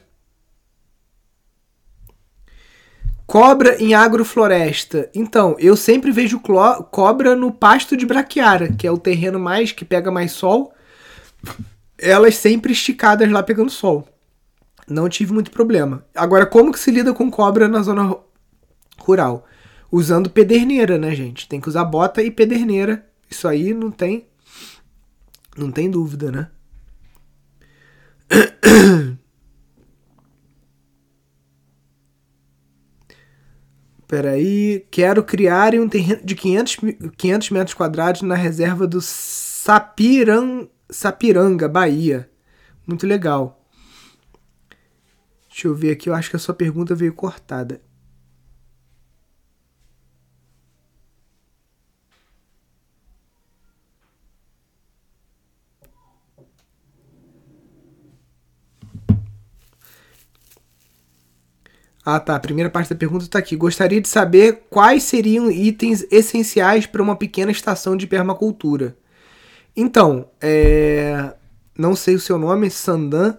[3.27, 5.09] Cobra em agrofloresta.
[5.15, 6.41] Então, eu sempre vejo
[6.91, 10.75] cobra no pasto de braquiara, que é o terreno mais que pega mais sol.
[11.97, 14.07] Elas sempre esticadas lá pegando sol.
[14.87, 16.05] Não tive muito problema.
[16.15, 18.15] Agora, como que se lida com cobra na zona
[18.99, 19.47] rural?
[19.91, 21.49] Usando pederneira, né, gente?
[21.49, 23.07] Tem que usar bota e pederneira.
[23.31, 24.27] Isso aí não tem
[25.59, 26.49] não tem dúvida, né?
[34.07, 36.77] Peraí, quero criar um terreno de 500,
[37.17, 42.31] 500 metros quadrados na reserva do Sapiran, Sapiranga, Bahia.
[42.87, 43.67] Muito legal.
[45.49, 47.83] Deixa eu ver aqui, eu acho que a sua pergunta veio cortada.
[62.11, 62.37] Ah, tá.
[62.37, 63.55] A primeira parte da pergunta está aqui.
[63.55, 68.97] Gostaria de saber quais seriam itens essenciais para uma pequena estação de permacultura.
[69.77, 71.35] Então, é...
[71.77, 73.37] não sei o seu nome, Sandan.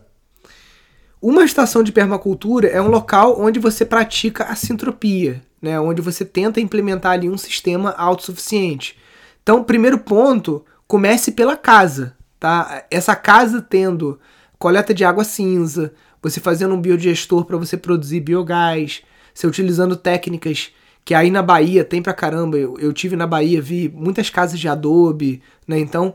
[1.20, 5.80] Uma estação de permacultura é um local onde você pratica a sintropia, né?
[5.80, 9.00] onde você tenta implementar ali um sistema autossuficiente.
[9.42, 12.16] Então, primeiro ponto, comece pela casa.
[12.40, 12.86] Tá?
[12.92, 14.20] Essa casa tendo
[14.60, 19.02] coleta de água cinza, você fazendo um biodigestor para você produzir biogás,
[19.34, 20.72] você utilizando técnicas
[21.06, 22.58] que aí na Bahia tem pra caramba.
[22.58, 25.80] Eu, eu tive na Bahia, vi muitas casas de adobe, né?
[25.80, 26.14] Então,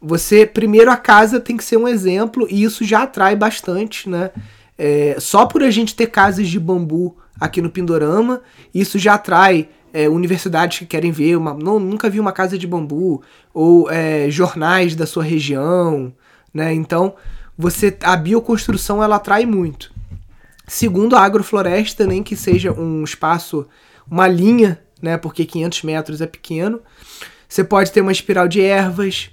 [0.00, 4.30] você, primeiro, a casa tem que ser um exemplo e isso já atrai bastante, né?
[4.78, 8.40] É, só por a gente ter casas de bambu aqui no Pindorama,
[8.72, 12.66] isso já atrai é, universidades que querem ver, uma, não, nunca vi uma casa de
[12.66, 16.12] bambu, ou é, jornais da sua região,
[16.54, 16.72] né?
[16.72, 17.14] Então,
[17.60, 19.92] você a bioconstrução ela atrai muito.
[20.66, 23.66] Segundo a agrofloresta, nem que seja um espaço,
[24.10, 26.80] uma linha, né, porque 500 metros é pequeno,
[27.48, 29.30] você pode ter uma espiral de ervas,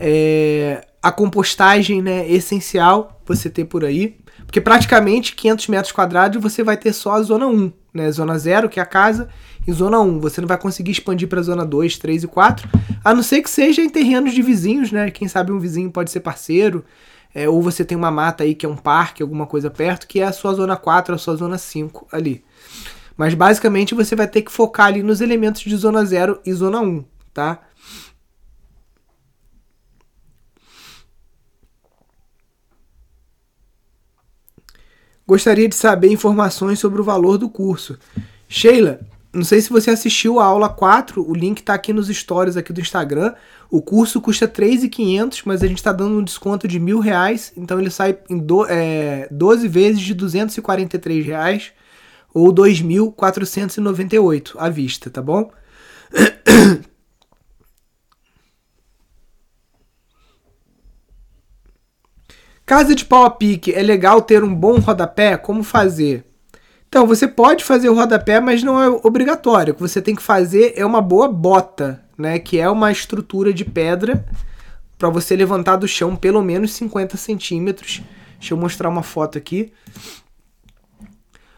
[0.00, 6.62] é, a compostagem né, essencial você ter por aí, porque praticamente 500 metros quadrados você
[6.62, 9.28] vai ter só a zona 1, né, zona 0, que é a casa,
[9.66, 10.20] e zona 1.
[10.20, 12.68] Você não vai conseguir expandir para zona 2, 3 e 4,
[13.04, 15.10] a não ser que seja em terrenos de vizinhos, né?
[15.10, 16.84] Quem sabe um vizinho pode ser parceiro,
[17.36, 20.20] é, ou você tem uma mata aí que é um parque, alguma coisa perto, que
[20.20, 22.42] é a sua zona 4, a sua zona 5 ali.
[23.14, 26.80] Mas basicamente você vai ter que focar ali nos elementos de zona 0 e zona
[26.80, 27.60] 1, tá?
[35.26, 37.98] Gostaria de saber informações sobre o valor do curso.
[38.48, 38.98] Sheila,
[39.36, 42.72] não sei se você assistiu a aula 4, o link está aqui nos stories aqui
[42.72, 43.34] do Instagram.
[43.70, 47.78] O curso custa 3.500, mas a gente está dando um desconto de mil reais, então
[47.78, 51.72] ele sai em do, é, 12 vezes de 243 reais
[52.32, 55.50] ou 2.498 à vista, tá bom?
[62.64, 65.36] Casa de pau a pique, é legal ter um bom rodapé?
[65.36, 66.24] Como fazer?
[66.88, 69.72] Então, você pode fazer o rodapé, mas não é obrigatório.
[69.72, 72.38] O que você tem que fazer é uma boa bota, né?
[72.38, 74.24] Que é uma estrutura de pedra
[74.98, 78.02] para você levantar do chão pelo menos 50 centímetros.
[78.38, 79.72] Deixa eu mostrar uma foto aqui.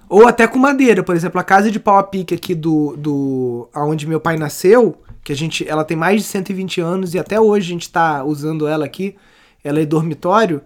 [0.09, 3.69] Ou até com madeira, por exemplo, a casa de pau a pique aqui do, do
[3.75, 7.39] aonde meu pai nasceu, que a gente, ela tem mais de 120 anos e até
[7.39, 9.15] hoje a gente está usando ela aqui.
[9.63, 10.63] Ela é dormitório.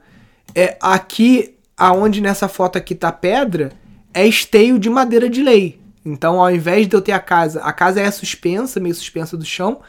[0.55, 3.72] É aqui aonde nessa foto aqui tá pedra,
[4.14, 5.81] é esteio de madeira de lei.
[6.05, 9.44] Então, ao invés de eu ter a casa, a casa é suspensa, meio suspensa do
[9.44, 9.81] chão,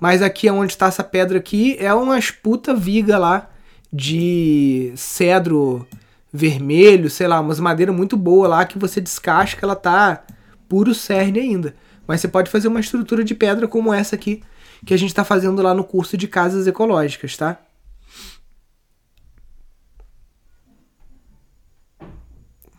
[0.00, 3.50] Mas aqui é onde está essa pedra aqui é umas puta viga lá
[3.92, 5.86] de cedro
[6.32, 10.24] vermelho, sei lá, umas madeira muito boa lá que você descasca, ela tá
[10.68, 11.74] puro cerne ainda.
[12.06, 14.42] Mas você pode fazer uma estrutura de pedra como essa aqui
[14.86, 17.58] que a gente está fazendo lá no curso de casas ecológicas, tá?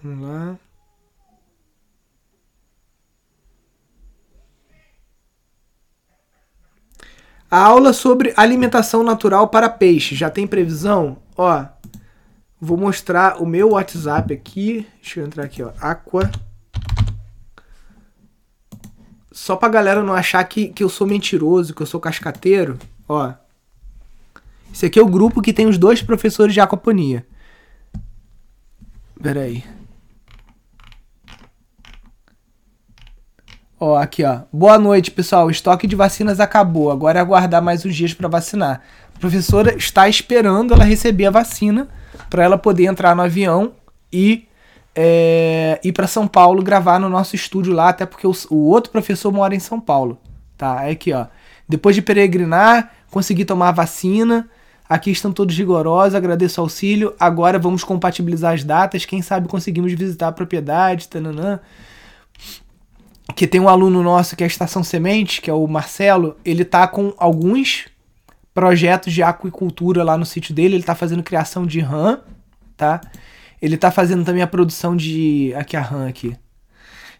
[0.04, 0.71] Vamos lá.
[7.52, 10.16] A aula sobre alimentação natural para peixe.
[10.16, 11.18] Já tem previsão?
[11.36, 11.66] Ó,
[12.60, 14.88] vou mostrar o meu WhatsApp aqui.
[15.02, 15.74] Deixa eu entrar aqui, ó.
[15.82, 16.32] Aqua.
[19.34, 22.80] Só pra galera não achar que, que eu sou mentiroso, que eu sou cascateiro.
[23.06, 23.34] Ó.
[24.74, 27.28] Esse aqui é o grupo que tem os dois professores de aquaponia.
[29.22, 29.62] Pera aí.
[33.84, 34.42] Ó, aqui, ó.
[34.54, 35.48] Boa noite, pessoal.
[35.48, 36.92] O estoque de vacinas acabou.
[36.92, 38.84] Agora é aguardar mais uns dias para vacinar.
[39.16, 41.88] A professora está esperando ela receber a vacina
[42.30, 43.72] para ela poder entrar no avião
[44.14, 44.48] e
[44.96, 48.92] é, ir para São Paulo gravar no nosso estúdio lá, até porque o, o, outro
[48.92, 50.20] professor mora em São Paulo.
[50.56, 50.84] Tá?
[50.84, 51.26] É aqui, ó.
[51.68, 54.48] Depois de peregrinar, consegui tomar a vacina.
[54.88, 57.16] Aqui estão todos rigorosos, agradeço o auxílio.
[57.20, 59.06] Agora vamos compatibilizar as datas.
[59.06, 61.08] Quem sabe conseguimos visitar a propriedade.
[61.08, 61.60] Tananã
[63.36, 66.66] que tem um aluno nosso que é a Estação Semente, que é o Marcelo, ele
[66.66, 67.86] tá com alguns
[68.54, 72.20] projetos de aquicultura lá no sítio dele, ele tá fazendo criação de rã,
[72.76, 73.00] tá?
[73.62, 76.36] Ele tá fazendo também a produção de aqui a rã aqui.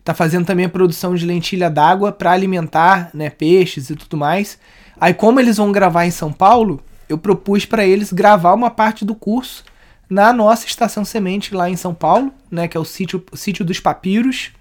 [0.04, 4.58] Tá fazendo também a produção de lentilha d'água para alimentar, né, peixes e tudo mais.
[5.00, 9.06] Aí como eles vão gravar em São Paulo, eu propus para eles gravar uma parte
[9.06, 9.64] do curso
[10.10, 13.64] na nossa estação semente lá em São Paulo, né, que é o sítio, o sítio
[13.64, 14.52] dos papiros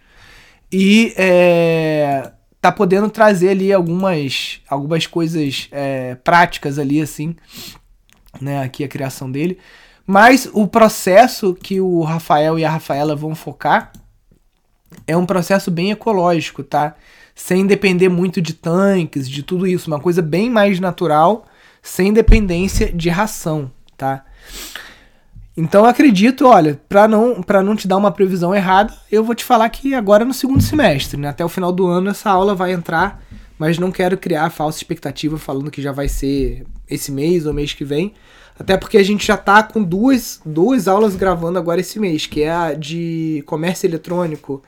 [0.72, 7.35] e é, tá podendo trazer ali algumas, algumas coisas é, práticas ali, assim,
[8.40, 8.62] né?
[8.62, 9.59] Aqui a criação dele.
[10.06, 13.92] Mas o processo que o Rafael e a Rafaela vão focar
[15.06, 16.94] é um processo bem ecológico, tá?
[17.35, 19.90] Sem depender muito de tanques, de tudo isso.
[19.90, 21.46] Uma coisa bem mais natural,
[21.83, 24.24] sem dependência de ração, tá?
[25.56, 29.34] Então eu acredito, olha, para não para não te dar uma previsão errada, eu vou
[29.34, 32.54] te falar que agora no segundo semestre, né, até o final do ano essa aula
[32.54, 33.22] vai entrar,
[33.58, 37.72] mas não quero criar falsa expectativa falando que já vai ser esse mês ou mês
[37.72, 38.14] que vem,
[38.58, 42.42] até porque a gente já tá com duas duas aulas gravando agora esse mês, que
[42.42, 44.62] é a de comércio eletrônico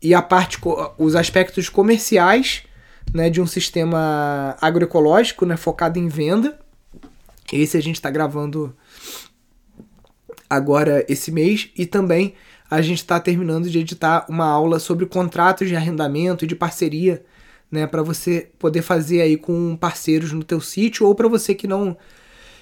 [0.00, 0.58] e a parte
[0.96, 2.62] os aspectos comerciais,
[3.12, 6.58] né, de um sistema agroecológico, né, focado em venda.
[7.52, 8.72] Esse a gente está gravando
[10.50, 12.34] agora esse mês e também
[12.68, 17.24] a gente está terminando de editar uma aula sobre contratos de arrendamento e de parceria,
[17.70, 21.68] né, para você poder fazer aí com parceiros no teu sítio ou para você que
[21.68, 21.96] não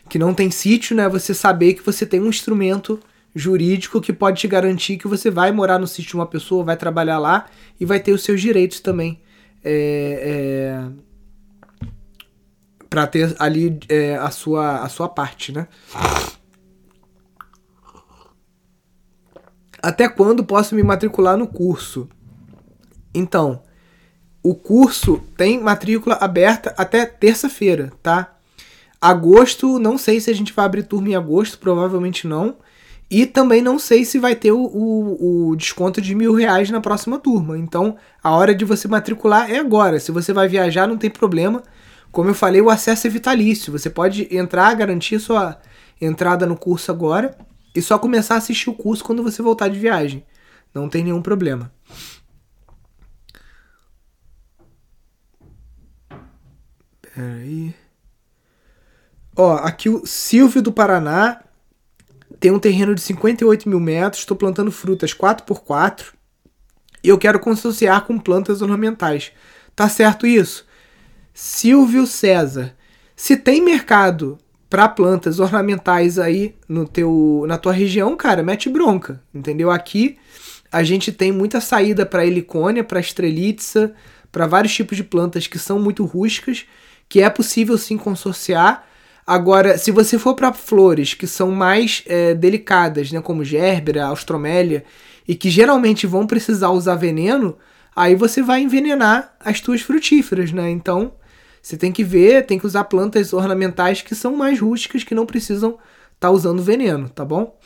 [0.09, 2.98] que não tem sítio, né, você saber que você tem um instrumento
[3.35, 6.77] jurídico que pode te garantir que você vai morar no sítio de uma pessoa, vai
[6.77, 7.46] trabalhar lá
[7.79, 9.20] e vai ter os seus direitos também.
[9.62, 11.88] É, é,
[12.88, 15.68] para ter ali é, a, sua, a sua parte, né?
[19.88, 22.11] Até quando posso me matricular no curso?
[23.14, 23.62] Então,
[24.42, 28.37] o curso tem matrícula aberta até terça-feira, tá?
[29.01, 32.57] Agosto, não sei se a gente vai abrir turma em agosto, provavelmente não.
[33.11, 36.83] E também não sei se vai ter o, o, o, desconto de mil reais na
[36.83, 37.57] próxima turma.
[37.57, 39.98] Então, a hora de você matricular é agora.
[39.98, 41.62] Se você vai viajar, não tem problema.
[42.12, 43.72] Como eu falei, o acesso é vitalício.
[43.72, 45.59] Você pode entrar, garantir sua
[45.98, 47.35] entrada no curso agora
[47.78, 50.26] e só começar a assistir o curso quando você voltar de viagem.
[50.74, 51.72] Não tem nenhum problema.
[57.00, 57.72] Peraí.
[59.36, 61.40] Ó, aqui o Silvio do Paraná
[62.40, 64.22] tem um terreno de 58 mil metros.
[64.22, 66.06] Estou plantando frutas 4x4
[67.04, 69.30] e eu quero consociar com plantas ornamentais.
[69.76, 70.66] Tá certo isso?
[71.32, 72.74] Silvio César.
[73.14, 74.36] Se tem mercado
[74.68, 79.71] para plantas ornamentais aí no teu na tua região, cara, mete bronca, entendeu?
[79.71, 80.19] Aqui
[80.71, 83.94] a gente tem muita saída para helicônia, para estrelitza,
[84.31, 86.66] para vários tipos de plantas que são muito rústicas,
[87.08, 88.87] que é possível sim consorciar.
[89.27, 94.85] Agora, se você for para flores que são mais é, delicadas, né, como gerbera, austromélia,
[95.27, 97.56] e que geralmente vão precisar usar veneno,
[97.94, 100.71] aí você vai envenenar as tuas frutíferas, né?
[100.71, 101.12] Então,
[101.63, 105.27] você tem que ver, tem que usar plantas ornamentais que são mais rústicas, que não
[105.27, 107.59] precisam estar tá usando veneno, tá bom?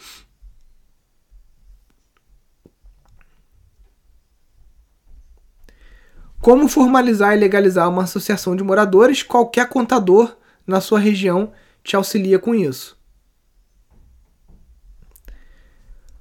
[6.40, 9.22] Como formalizar e legalizar uma associação de moradores?
[9.22, 10.36] Qualquer contador
[10.66, 11.52] na sua região
[11.84, 13.00] te auxilia com isso.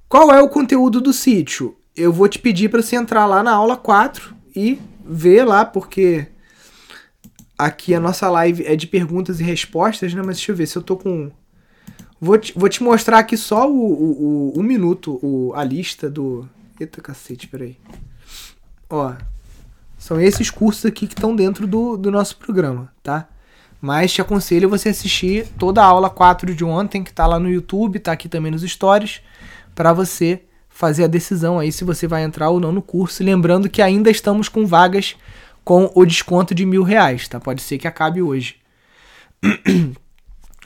[0.08, 1.76] Qual é o conteúdo do sítio?
[1.96, 6.28] Eu vou te pedir para você entrar lá na aula 4 e ver lá, porque
[7.66, 10.22] aqui a nossa live é de perguntas e respostas, né?
[10.24, 11.30] Mas deixa eu ver se eu tô com.
[12.20, 16.48] Vou te, vou te mostrar aqui só o, o, o, minuto, o, a lista do.
[16.78, 17.76] Eita cacete, peraí.
[18.88, 19.12] Ó.
[19.98, 23.28] São esses cursos aqui que estão dentro do, do nosso programa, tá?
[23.80, 27.48] Mas te aconselho você assistir toda a aula 4 de ontem, que tá lá no
[27.48, 29.20] YouTube, tá aqui também nos stories,
[29.74, 33.22] para você fazer a decisão aí se você vai entrar ou não no curso.
[33.22, 35.16] Lembrando que ainda estamos com vagas
[35.64, 37.40] com o desconto de mil reais, tá?
[37.40, 38.56] Pode ser que acabe hoje.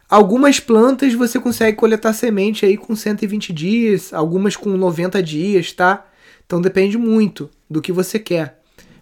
[0.08, 6.06] algumas plantas você consegue coletar semente aí com 120 dias, algumas com 90 dias, tá?
[6.46, 8.60] Então depende muito do que você quer.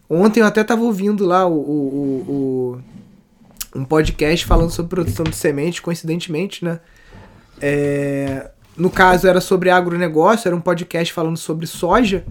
[0.08, 2.80] Ontem eu até estava ouvindo lá o, o,
[3.74, 6.80] o, um podcast falando sobre produção de semente, coincidentemente, né?
[7.60, 12.24] É, no caso era sobre agronegócio, era um podcast falando sobre soja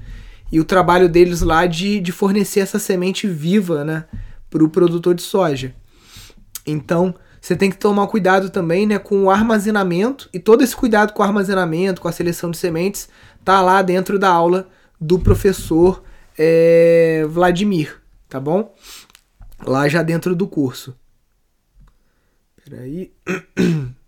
[0.51, 4.05] e o trabalho deles lá de, de fornecer essa semente viva, né,
[4.49, 5.75] para o produtor de soja.
[6.65, 11.13] Então, você tem que tomar cuidado também, né, com o armazenamento e todo esse cuidado
[11.13, 13.09] com o armazenamento, com a seleção de sementes,
[13.43, 14.67] tá lá dentro da aula
[14.99, 16.03] do professor
[16.37, 18.75] é, Vladimir, tá bom?
[19.65, 20.95] Lá já dentro do curso.
[22.63, 23.11] Peraí.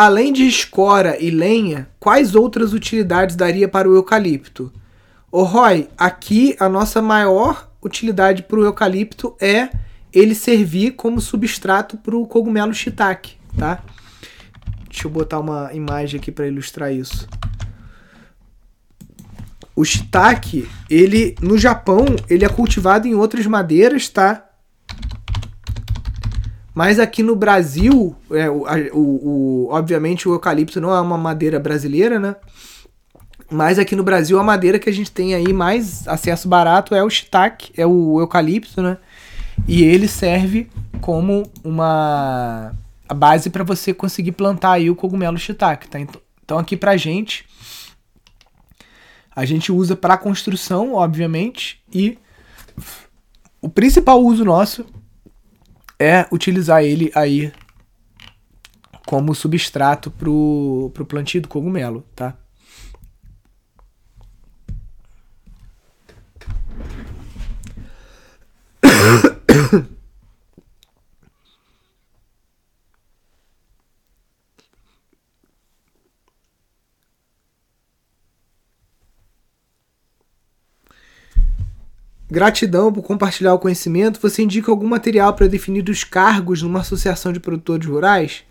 [0.00, 4.72] Além de escora e lenha, quais outras utilidades daria para o eucalipto?
[5.28, 9.68] Ô Roy, aqui a nossa maior utilidade para o eucalipto é
[10.12, 13.82] ele servir como substrato para o cogumelo shiitake, tá?
[14.88, 17.26] Deixa eu botar uma imagem aqui para ilustrar isso.
[19.74, 24.47] O shiitake, ele no Japão, ele é cultivado em outras madeiras, tá?
[26.78, 28.62] Mas aqui no Brasil, é, o,
[28.92, 32.36] o, o, obviamente o eucalipto não é uma madeira brasileira, né?
[33.50, 37.02] Mas aqui no Brasil a madeira que a gente tem aí mais acesso barato é
[37.02, 38.96] o shiitake, é o eucalipto, né?
[39.66, 40.70] E ele serve
[41.00, 42.70] como uma
[43.12, 45.98] base para você conseguir plantar aí o cogumelo shiitake, tá?
[45.98, 47.44] Então aqui pra gente
[49.34, 52.16] a gente usa para construção, obviamente, e
[53.60, 54.86] o principal uso nosso
[55.98, 57.52] é utilizar ele aí
[59.06, 62.36] como substrato pro, pro plantio do cogumelo, tá?
[82.30, 84.20] Gratidão por compartilhar o conhecimento.
[84.20, 88.44] Você indica algum material para definir os cargos numa associação de produtores rurais?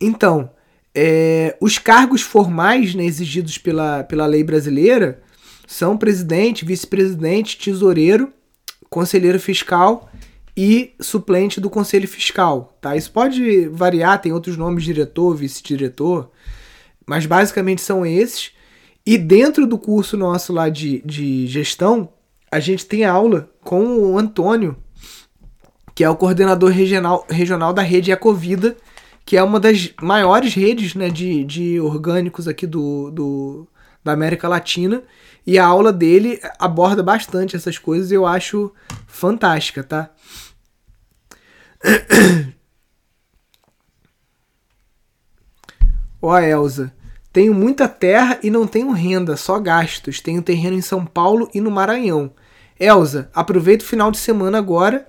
[0.00, 0.50] Então,
[0.94, 5.22] é, os cargos formais né, exigidos pela, pela lei brasileira
[5.66, 8.30] são presidente, vice-presidente, tesoureiro,
[8.90, 10.10] conselheiro fiscal
[10.54, 12.94] e suplente do conselho fiscal, tá?
[12.94, 16.30] Isso pode variar, tem outros nomes, diretor, vice-diretor,
[17.06, 18.52] mas basicamente são esses.
[19.06, 22.10] E dentro do curso nosso lá de, de gestão,
[22.52, 24.76] a gente tem aula com o Antônio,
[25.94, 28.76] que é o coordenador regional, regional da rede Ecovida,
[29.24, 33.66] que é uma das maiores redes né, de, de orgânicos aqui do, do,
[34.04, 35.02] da América Latina.
[35.46, 38.70] E a aula dele aborda bastante essas coisas e eu acho
[39.06, 40.10] fantástica, tá?
[46.20, 46.92] Ó, Elza.
[47.32, 50.20] Tenho muita terra e não tenho renda, só gastos.
[50.20, 52.30] Tenho terreno em São Paulo e no Maranhão.
[52.78, 55.06] Elza, aproveita o final de semana agora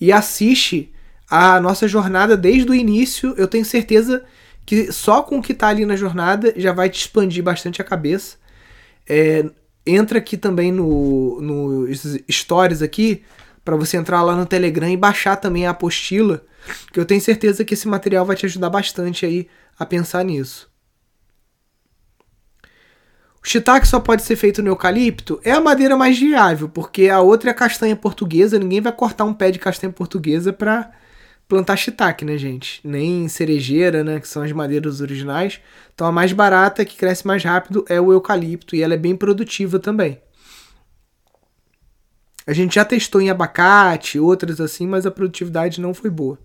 [0.00, 0.92] e assiste
[1.28, 3.34] a nossa jornada desde o início.
[3.36, 4.24] Eu tenho certeza
[4.66, 7.84] que só com o que está ali na jornada já vai te expandir bastante a
[7.84, 8.36] cabeça.
[9.08, 9.44] É,
[9.86, 11.88] entra aqui também no, no
[12.30, 13.22] stories aqui
[13.64, 16.44] para você entrar lá no Telegram e baixar também a apostila,
[16.92, 19.48] que eu tenho certeza que esse material vai te ajudar bastante aí
[19.78, 20.70] a pensar nisso.
[23.44, 25.38] O shiitake só pode ser feito no eucalipto?
[25.44, 28.58] É a madeira mais viável, porque a outra é a castanha portuguesa.
[28.58, 30.90] Ninguém vai cortar um pé de castanha portuguesa para
[31.46, 32.80] plantar shiitake, né, gente?
[32.82, 35.60] Nem cerejeira, né, que são as madeiras originais.
[35.94, 39.14] Então a mais barata, que cresce mais rápido, é o eucalipto e ela é bem
[39.14, 40.18] produtiva também.
[42.46, 46.38] A gente já testou em abacate, outras assim, mas a produtividade não foi boa.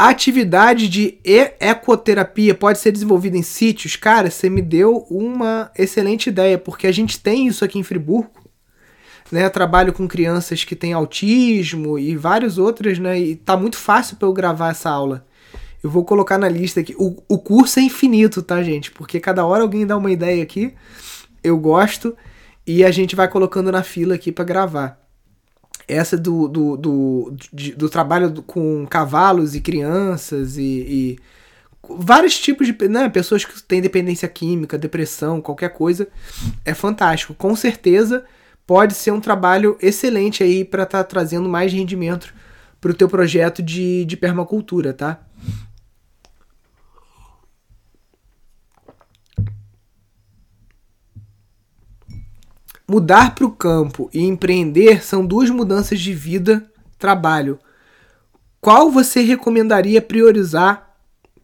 [0.00, 1.18] A atividade de
[1.60, 3.96] ecoterapia pode ser desenvolvida em sítios?
[3.96, 8.30] Cara, você me deu uma excelente ideia, porque a gente tem isso aqui em Friburgo.
[9.30, 13.20] Né, trabalho com crianças que têm autismo e várias outras, né?
[13.20, 15.26] E tá muito fácil para eu gravar essa aula.
[15.82, 16.96] Eu vou colocar na lista aqui.
[16.98, 18.90] O, o curso é infinito, tá, gente?
[18.90, 20.72] Porque cada hora alguém dá uma ideia aqui.
[21.44, 22.16] Eu gosto.
[22.66, 24.99] E a gente vai colocando na fila aqui para gravar
[25.86, 31.18] essa do, do, do, de, do trabalho com cavalos e crianças e, e,
[31.98, 36.08] vários tipos de né, pessoas que têm dependência química, depressão, qualquer coisa,
[36.64, 37.34] é fantástico.
[37.34, 38.24] Com certeza
[38.66, 42.32] pode ser um trabalho excelente aí para estar tá trazendo mais rendimento
[42.80, 45.20] para o teu projeto de, de permacultura, tá?
[52.90, 56.68] Mudar para o campo e empreender são duas mudanças de vida,
[56.98, 57.56] trabalho.
[58.60, 60.92] Qual você recomendaria priorizar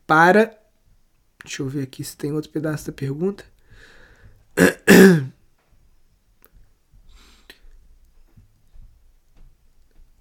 [0.05, 0.59] para.
[1.45, 3.45] Deixa eu ver aqui se tem outro pedaço da pergunta.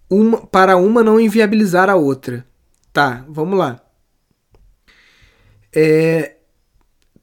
[0.07, 2.45] Uma, para uma não inviabilizar a outra.
[2.93, 3.83] Tá, vamos lá.
[5.73, 6.35] É,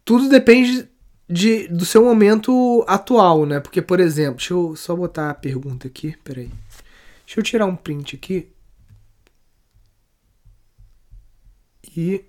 [0.05, 0.91] tudo depende
[1.32, 3.58] de, do seu momento atual, né?
[3.58, 6.50] Porque, por exemplo, deixa eu só botar a pergunta aqui, peraí.
[7.24, 8.48] Deixa eu tirar um print aqui.
[11.96, 12.22] E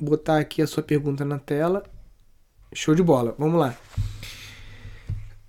[0.00, 1.82] botar aqui a sua pergunta na tela.
[2.72, 3.74] Show de bola, vamos lá.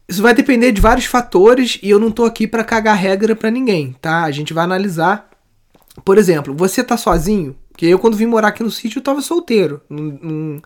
[0.07, 3.51] Isso vai depender de vários fatores e eu não tô aqui para cagar regra para
[3.51, 4.23] ninguém, tá?
[4.23, 5.29] A gente vai analisar.
[6.03, 7.55] Por exemplo, você tá sozinho?
[7.69, 9.81] Porque eu, quando vim morar aqui no sítio, eu tava solteiro.
[9.89, 10.61] Não,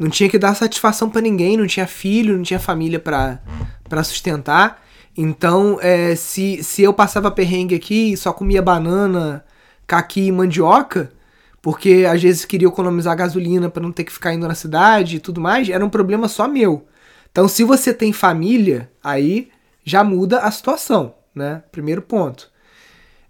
[0.00, 4.82] não tinha que dar satisfação para ninguém, não tinha filho, não tinha família para sustentar.
[5.14, 9.44] Então, é, se, se eu passava perrengue aqui e só comia banana,
[9.86, 11.12] caqui e mandioca,
[11.60, 15.20] porque às vezes queria economizar gasolina para não ter que ficar indo na cidade e
[15.20, 16.86] tudo mais, era um problema só meu.
[17.30, 19.50] Então, se você tem família, aí
[19.84, 21.62] já muda a situação, né?
[21.70, 22.50] Primeiro ponto.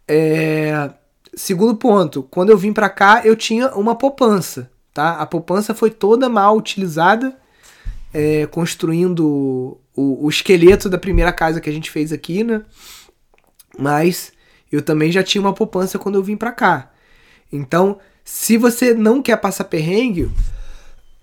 [0.06, 0.88] É...
[1.34, 5.12] Segundo ponto, quando eu vim para cá, eu tinha uma poupança tá?
[5.12, 7.34] A poupança foi toda mal utilizada,
[8.12, 12.60] é, construindo o, o, esqueleto da primeira casa que a gente fez aqui, né?
[13.78, 14.30] Mas
[14.70, 16.90] eu também já tinha uma poupança quando eu vim para cá.
[17.50, 20.30] Então, se você não quer passar perrengue,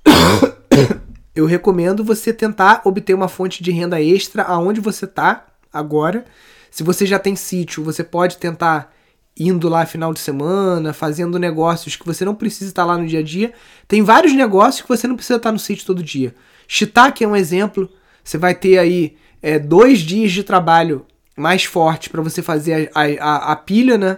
[1.36, 6.25] eu recomendo você tentar obter uma fonte de renda extra aonde você tá agora.
[6.71, 8.91] Se você já tem sítio, você pode tentar
[9.39, 13.19] indo lá final de semana, fazendo negócios que você não precisa estar lá no dia
[13.19, 13.53] a dia.
[13.88, 16.33] Tem vários negócios que você não precisa estar no sítio todo dia.
[16.67, 17.89] Shiitake é um exemplo.
[18.23, 23.01] Você vai ter aí é, dois dias de trabalho mais forte para você fazer a,
[23.01, 24.17] a, a, pilha, né?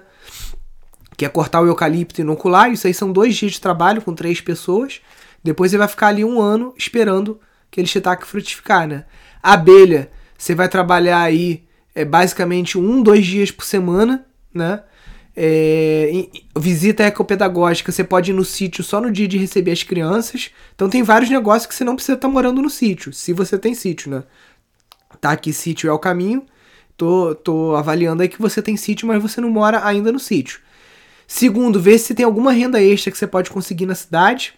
[1.17, 2.71] Que é cortar o eucalipto e inocular.
[2.71, 5.01] Isso aí são dois dias de trabalho com três pessoas.
[5.43, 7.39] Depois você vai ficar ali um ano esperando
[7.69, 9.05] aquele shiitake frutificar, né?
[9.43, 11.63] A abelha, você vai trabalhar aí
[11.93, 14.81] é, basicamente um, dois dias por semana, né?
[15.41, 16.27] É,
[16.57, 20.51] visita ecopedagógica, você pode ir no sítio só no dia de receber as crianças.
[20.75, 23.57] Então tem vários negócios que você não precisa estar tá morando no sítio, se você
[23.57, 24.23] tem sítio, né?
[25.21, 26.45] Tá aqui, sítio é o caminho.
[26.97, 30.59] Tô, tô avaliando aí que você tem sítio, mas você não mora ainda no sítio.
[31.25, 34.53] Segundo, ver se tem alguma renda extra que você pode conseguir na cidade,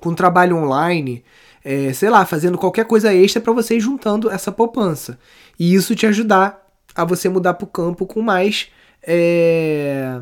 [0.00, 1.24] com trabalho online,
[1.64, 5.18] é, sei lá, fazendo qualquer coisa extra para você ir juntando essa poupança.
[5.58, 8.68] E isso te ajudar a você mudar para o campo com mais
[9.02, 10.20] é,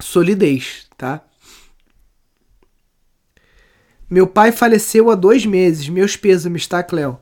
[0.00, 1.22] solidez, tá?
[4.08, 7.18] Meu pai faleceu há dois meses, meus pêsames, tá, Cléo?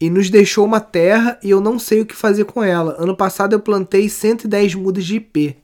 [0.00, 2.94] E nos deixou uma terra e eu não sei o que fazer com ela.
[2.98, 5.56] Ano passado eu plantei 110 mudas de IP.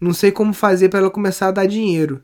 [0.00, 2.22] Não sei como fazer para ela começar a dar dinheiro.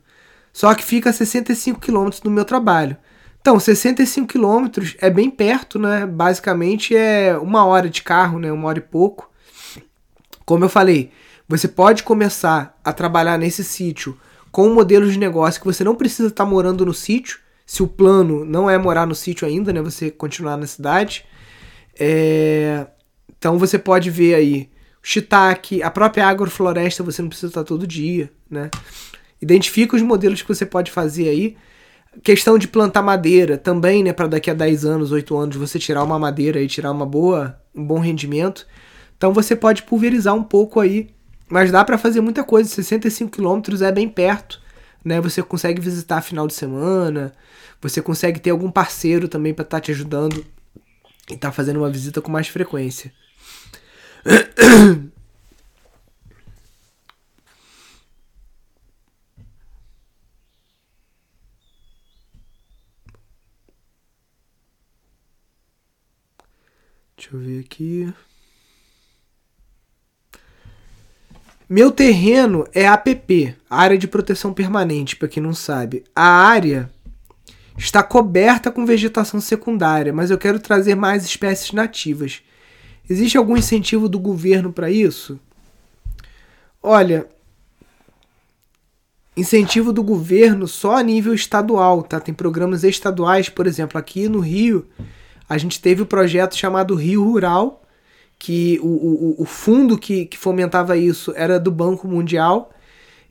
[0.53, 2.97] Só que fica a 65 quilômetros do meu trabalho.
[3.41, 6.05] Então, 65 quilômetros é bem perto, né?
[6.07, 8.51] Basicamente é uma hora de carro, né?
[8.51, 9.31] Uma hora e pouco.
[10.45, 11.13] Como eu falei,
[11.49, 14.19] você pode começar a trabalhar nesse sítio
[14.53, 17.39] com um modelo de negócio que você não precisa estar morando no sítio.
[17.67, 19.83] Se o plano não é morar no sítio ainda, né?
[19.83, 21.25] Você continuar na cidade.
[21.99, 22.87] É...
[23.37, 24.71] Então você pode ver aí
[25.03, 28.71] o shiitake, a própria agrofloresta você não precisa estar todo dia, né?
[29.41, 31.57] Identifica os modelos que você pode fazer aí
[32.23, 34.13] Questão de plantar madeira também, né?
[34.13, 37.61] Para daqui a 10 anos, 8 anos, você tirar uma madeira e tirar uma boa,
[37.75, 38.67] um bom rendimento.
[39.17, 41.11] Então você pode pulverizar um pouco aí.
[41.49, 42.69] Mas dá para fazer muita coisa.
[42.69, 44.61] 65 quilômetros é bem perto.
[45.05, 45.21] Né?
[45.21, 47.33] Você consegue visitar final de semana.
[47.81, 50.45] Você consegue ter algum parceiro também para estar tá te ajudando
[51.31, 53.13] e estar tá fazendo uma visita com mais frequência.
[67.17, 68.15] Deixa eu ver aqui.
[71.69, 76.03] Meu terreno é APP, Área de Proteção Permanente, para quem não sabe.
[76.17, 76.91] A área
[77.77, 82.43] está coberta com vegetação secundária, mas eu quero trazer mais espécies nativas.
[83.09, 85.39] Existe algum incentivo do governo para isso?
[86.83, 87.27] Olha,
[89.37, 92.19] incentivo do governo só a nível estadual, tá?
[92.19, 94.87] Tem programas estaduais, por exemplo, aqui no Rio
[95.49, 97.83] a gente teve o um projeto chamado Rio Rural,
[98.39, 102.73] que o, o, o fundo que, que fomentava isso era do Banco Mundial,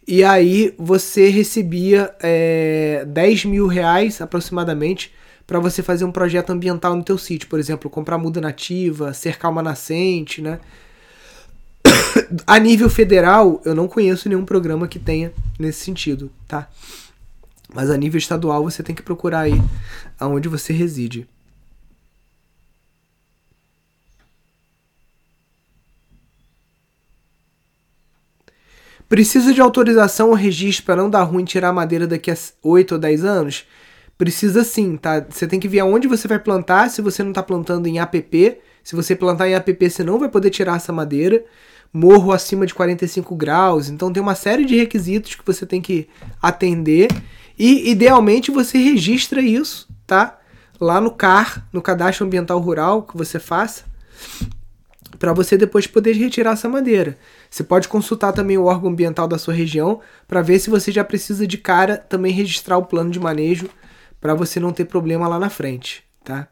[0.08, 5.14] e aí você recebia é, 10 mil reais aproximadamente
[5.45, 9.49] para você fazer um projeto ambiental no teu sítio, por exemplo, comprar muda nativa, cercar
[9.49, 10.60] uma nascente, né?
[12.45, 16.70] A nível federal, eu não conheço nenhum programa que tenha nesse sentido, tá?
[17.74, 19.62] Mas a nível estadual você tem que procurar aí
[20.20, 21.28] aonde você reside.
[29.10, 32.93] Precisa de autorização ou registro para não dar ruim tirar a madeira daqui a 8
[32.93, 33.66] ou 10 anos?
[34.18, 35.26] Precisa sim, tá?
[35.30, 38.60] Você tem que ver aonde você vai plantar, se você não está plantando em APP.
[38.84, 41.43] Se você plantar em APP, você não vai poder tirar essa madeira.
[41.93, 43.89] Morro acima de 45 graus.
[43.89, 46.10] Então tem uma série de requisitos que você tem que
[46.41, 47.10] atender.
[47.58, 50.38] E idealmente você registra isso, tá?
[50.80, 53.86] Lá no CAR, no Cadastro Ambiental Rural, que você faça
[55.18, 57.18] para você depois poder retirar essa madeira.
[57.49, 61.03] Você pode consultar também o órgão ambiental da sua região para ver se você já
[61.03, 63.69] precisa de cara também registrar o plano de manejo
[64.19, 66.47] para você não ter problema lá na frente, tá?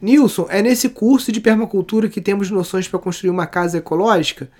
[0.00, 4.50] Nilson, é nesse curso de permacultura que temos noções para construir uma casa ecológica?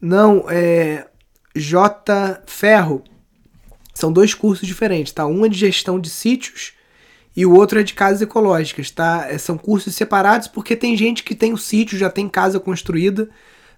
[0.00, 1.06] Não, é
[1.54, 3.04] J Ferro.
[3.94, 5.26] São dois cursos diferentes, tá?
[5.26, 6.72] Um é de gestão de sítios
[7.36, 9.26] e o outro é de casas ecológicas, tá?
[9.28, 13.28] É, são cursos separados porque tem gente que tem o sítio, já tem casa construída,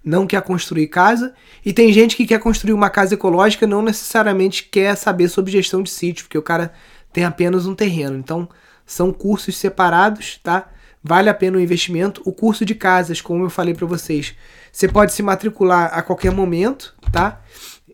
[0.05, 1.33] não quer construir casa,
[1.65, 5.83] e tem gente que quer construir uma casa ecológica, não necessariamente quer saber sobre gestão
[5.83, 6.73] de sítio, porque o cara
[7.13, 8.19] tem apenas um terreno.
[8.19, 8.49] Então,
[8.85, 10.69] são cursos separados, tá?
[11.03, 12.21] Vale a pena o investimento.
[12.25, 14.35] O curso de casas, como eu falei para vocês,
[14.73, 17.41] você pode se matricular a qualquer momento, tá?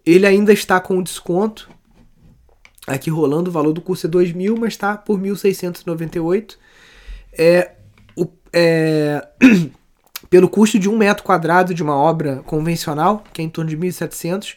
[0.05, 1.69] Ele ainda está com desconto,
[2.95, 6.57] aqui rolando, o valor do curso é 2 mil, mas está por 1.698.
[7.32, 7.72] É,
[8.16, 9.26] o, é,
[10.28, 13.76] pelo custo de um metro quadrado de uma obra convencional, que é em torno de
[13.76, 14.57] 1.700,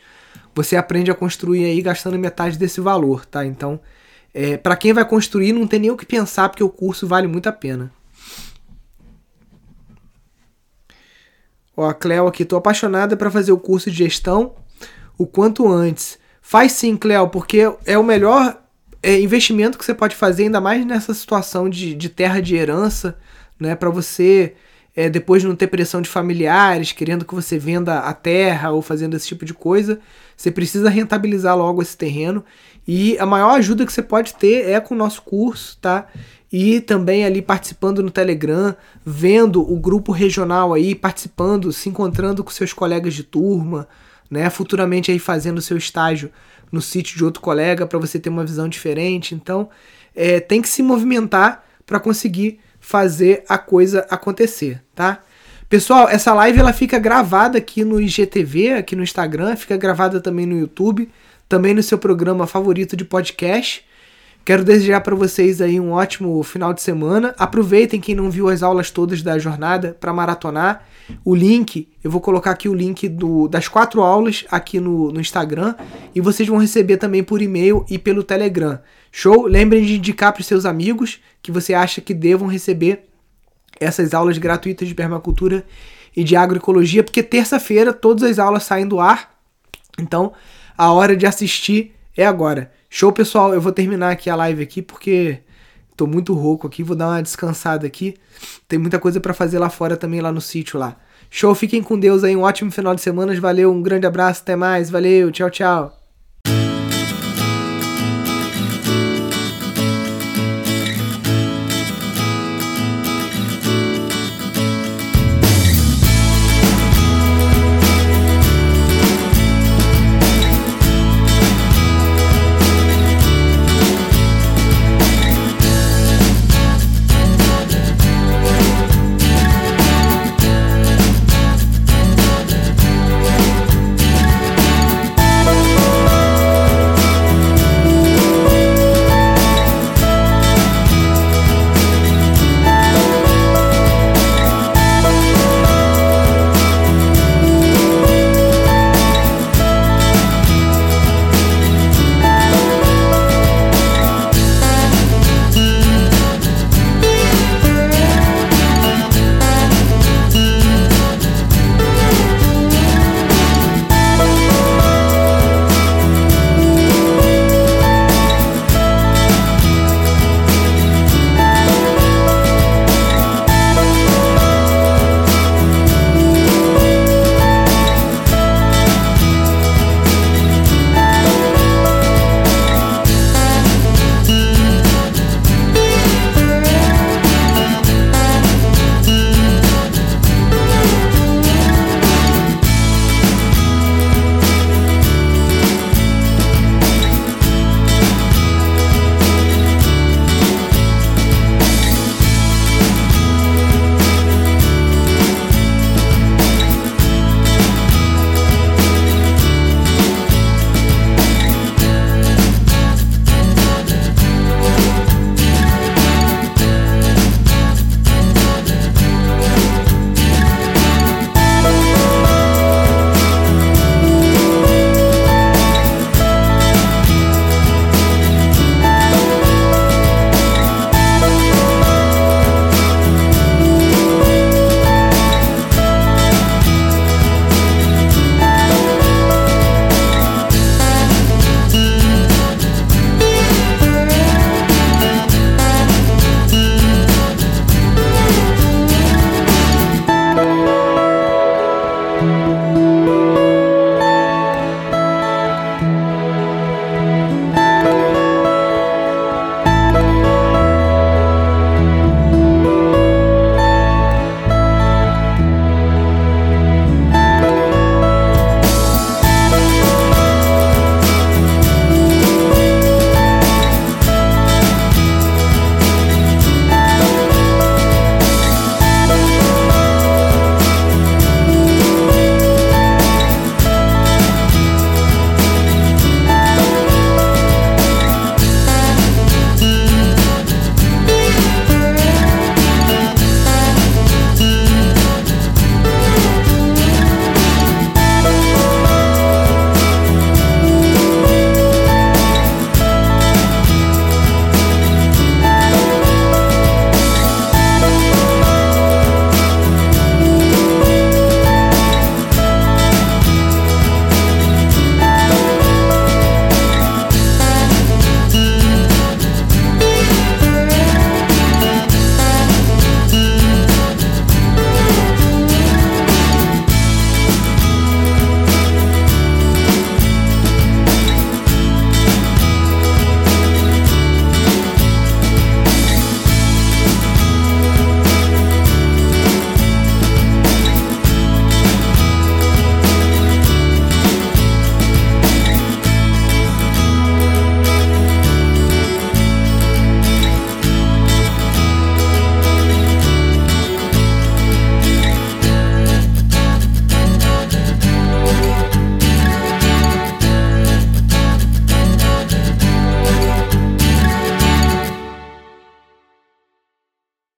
[0.56, 3.46] você aprende a construir aí gastando metade desse valor, tá?
[3.46, 3.80] Então,
[4.34, 7.28] é, para quem vai construir, não tem nem o que pensar, porque o curso vale
[7.28, 7.92] muito a pena.
[11.76, 14.56] Ó, a Cleo aqui, tô apaixonada para fazer o curso de gestão
[15.18, 16.20] o quanto antes.
[16.46, 18.62] Faz sim, Cleo, porque é o melhor
[19.02, 23.18] é, investimento que você pode fazer, ainda mais nessa situação de, de terra de herança,
[23.58, 23.76] né?
[23.76, 24.54] Para você
[24.94, 29.16] é, depois não ter pressão de familiares querendo que você venda a terra ou fazendo
[29.16, 30.00] esse tipo de coisa.
[30.36, 32.44] Você precisa rentabilizar logo esse terreno.
[32.86, 36.08] E a maior ajuda que você pode ter é com o nosso curso, tá?
[36.52, 42.52] E também ali participando no Telegram, vendo o grupo regional aí, participando, se encontrando com
[42.52, 43.88] seus colegas de turma,
[44.34, 44.50] né?
[44.50, 46.32] Futuramente aí fazendo seu estágio
[46.72, 49.36] no sítio de outro colega para você ter uma visão diferente.
[49.36, 49.70] Então,
[50.16, 55.22] é, tem que se movimentar para conseguir fazer a coisa acontecer, tá?
[55.70, 60.46] Pessoal, essa live ela fica gravada aqui no IGTV, aqui no Instagram, fica gravada também
[60.46, 61.10] no YouTube,
[61.48, 63.86] também no seu programa favorito de podcast.
[64.46, 67.34] Quero desejar para vocês aí um ótimo final de semana.
[67.38, 70.86] Aproveitem quem não viu as aulas todas da jornada para maratonar.
[71.24, 75.20] O link, eu vou colocar aqui o link do, das quatro aulas aqui no, no
[75.20, 75.76] Instagram
[76.14, 78.80] e vocês vão receber também por e-mail e pelo Telegram.
[79.12, 79.46] Show?
[79.46, 83.06] Lembrem de indicar para os seus amigos que você acha que devam receber
[83.80, 85.66] essas aulas gratuitas de permacultura
[86.16, 89.36] e de agroecologia, porque terça-feira todas as aulas saem do ar.
[90.00, 90.34] Então,
[90.78, 92.72] a hora de assistir é agora.
[92.90, 93.54] Show, pessoal.
[93.54, 95.40] Eu vou terminar aqui a live aqui porque
[95.96, 98.16] tô muito rouco aqui, vou dar uma descansada aqui.
[98.68, 100.98] Tem muita coisa para fazer lá fora também lá no sítio lá.
[101.30, 103.40] Show, fiquem com Deus aí, um ótimo final de semana.
[103.40, 104.90] Valeu, um grande abraço, até mais.
[104.90, 106.03] Valeu, tchau, tchau.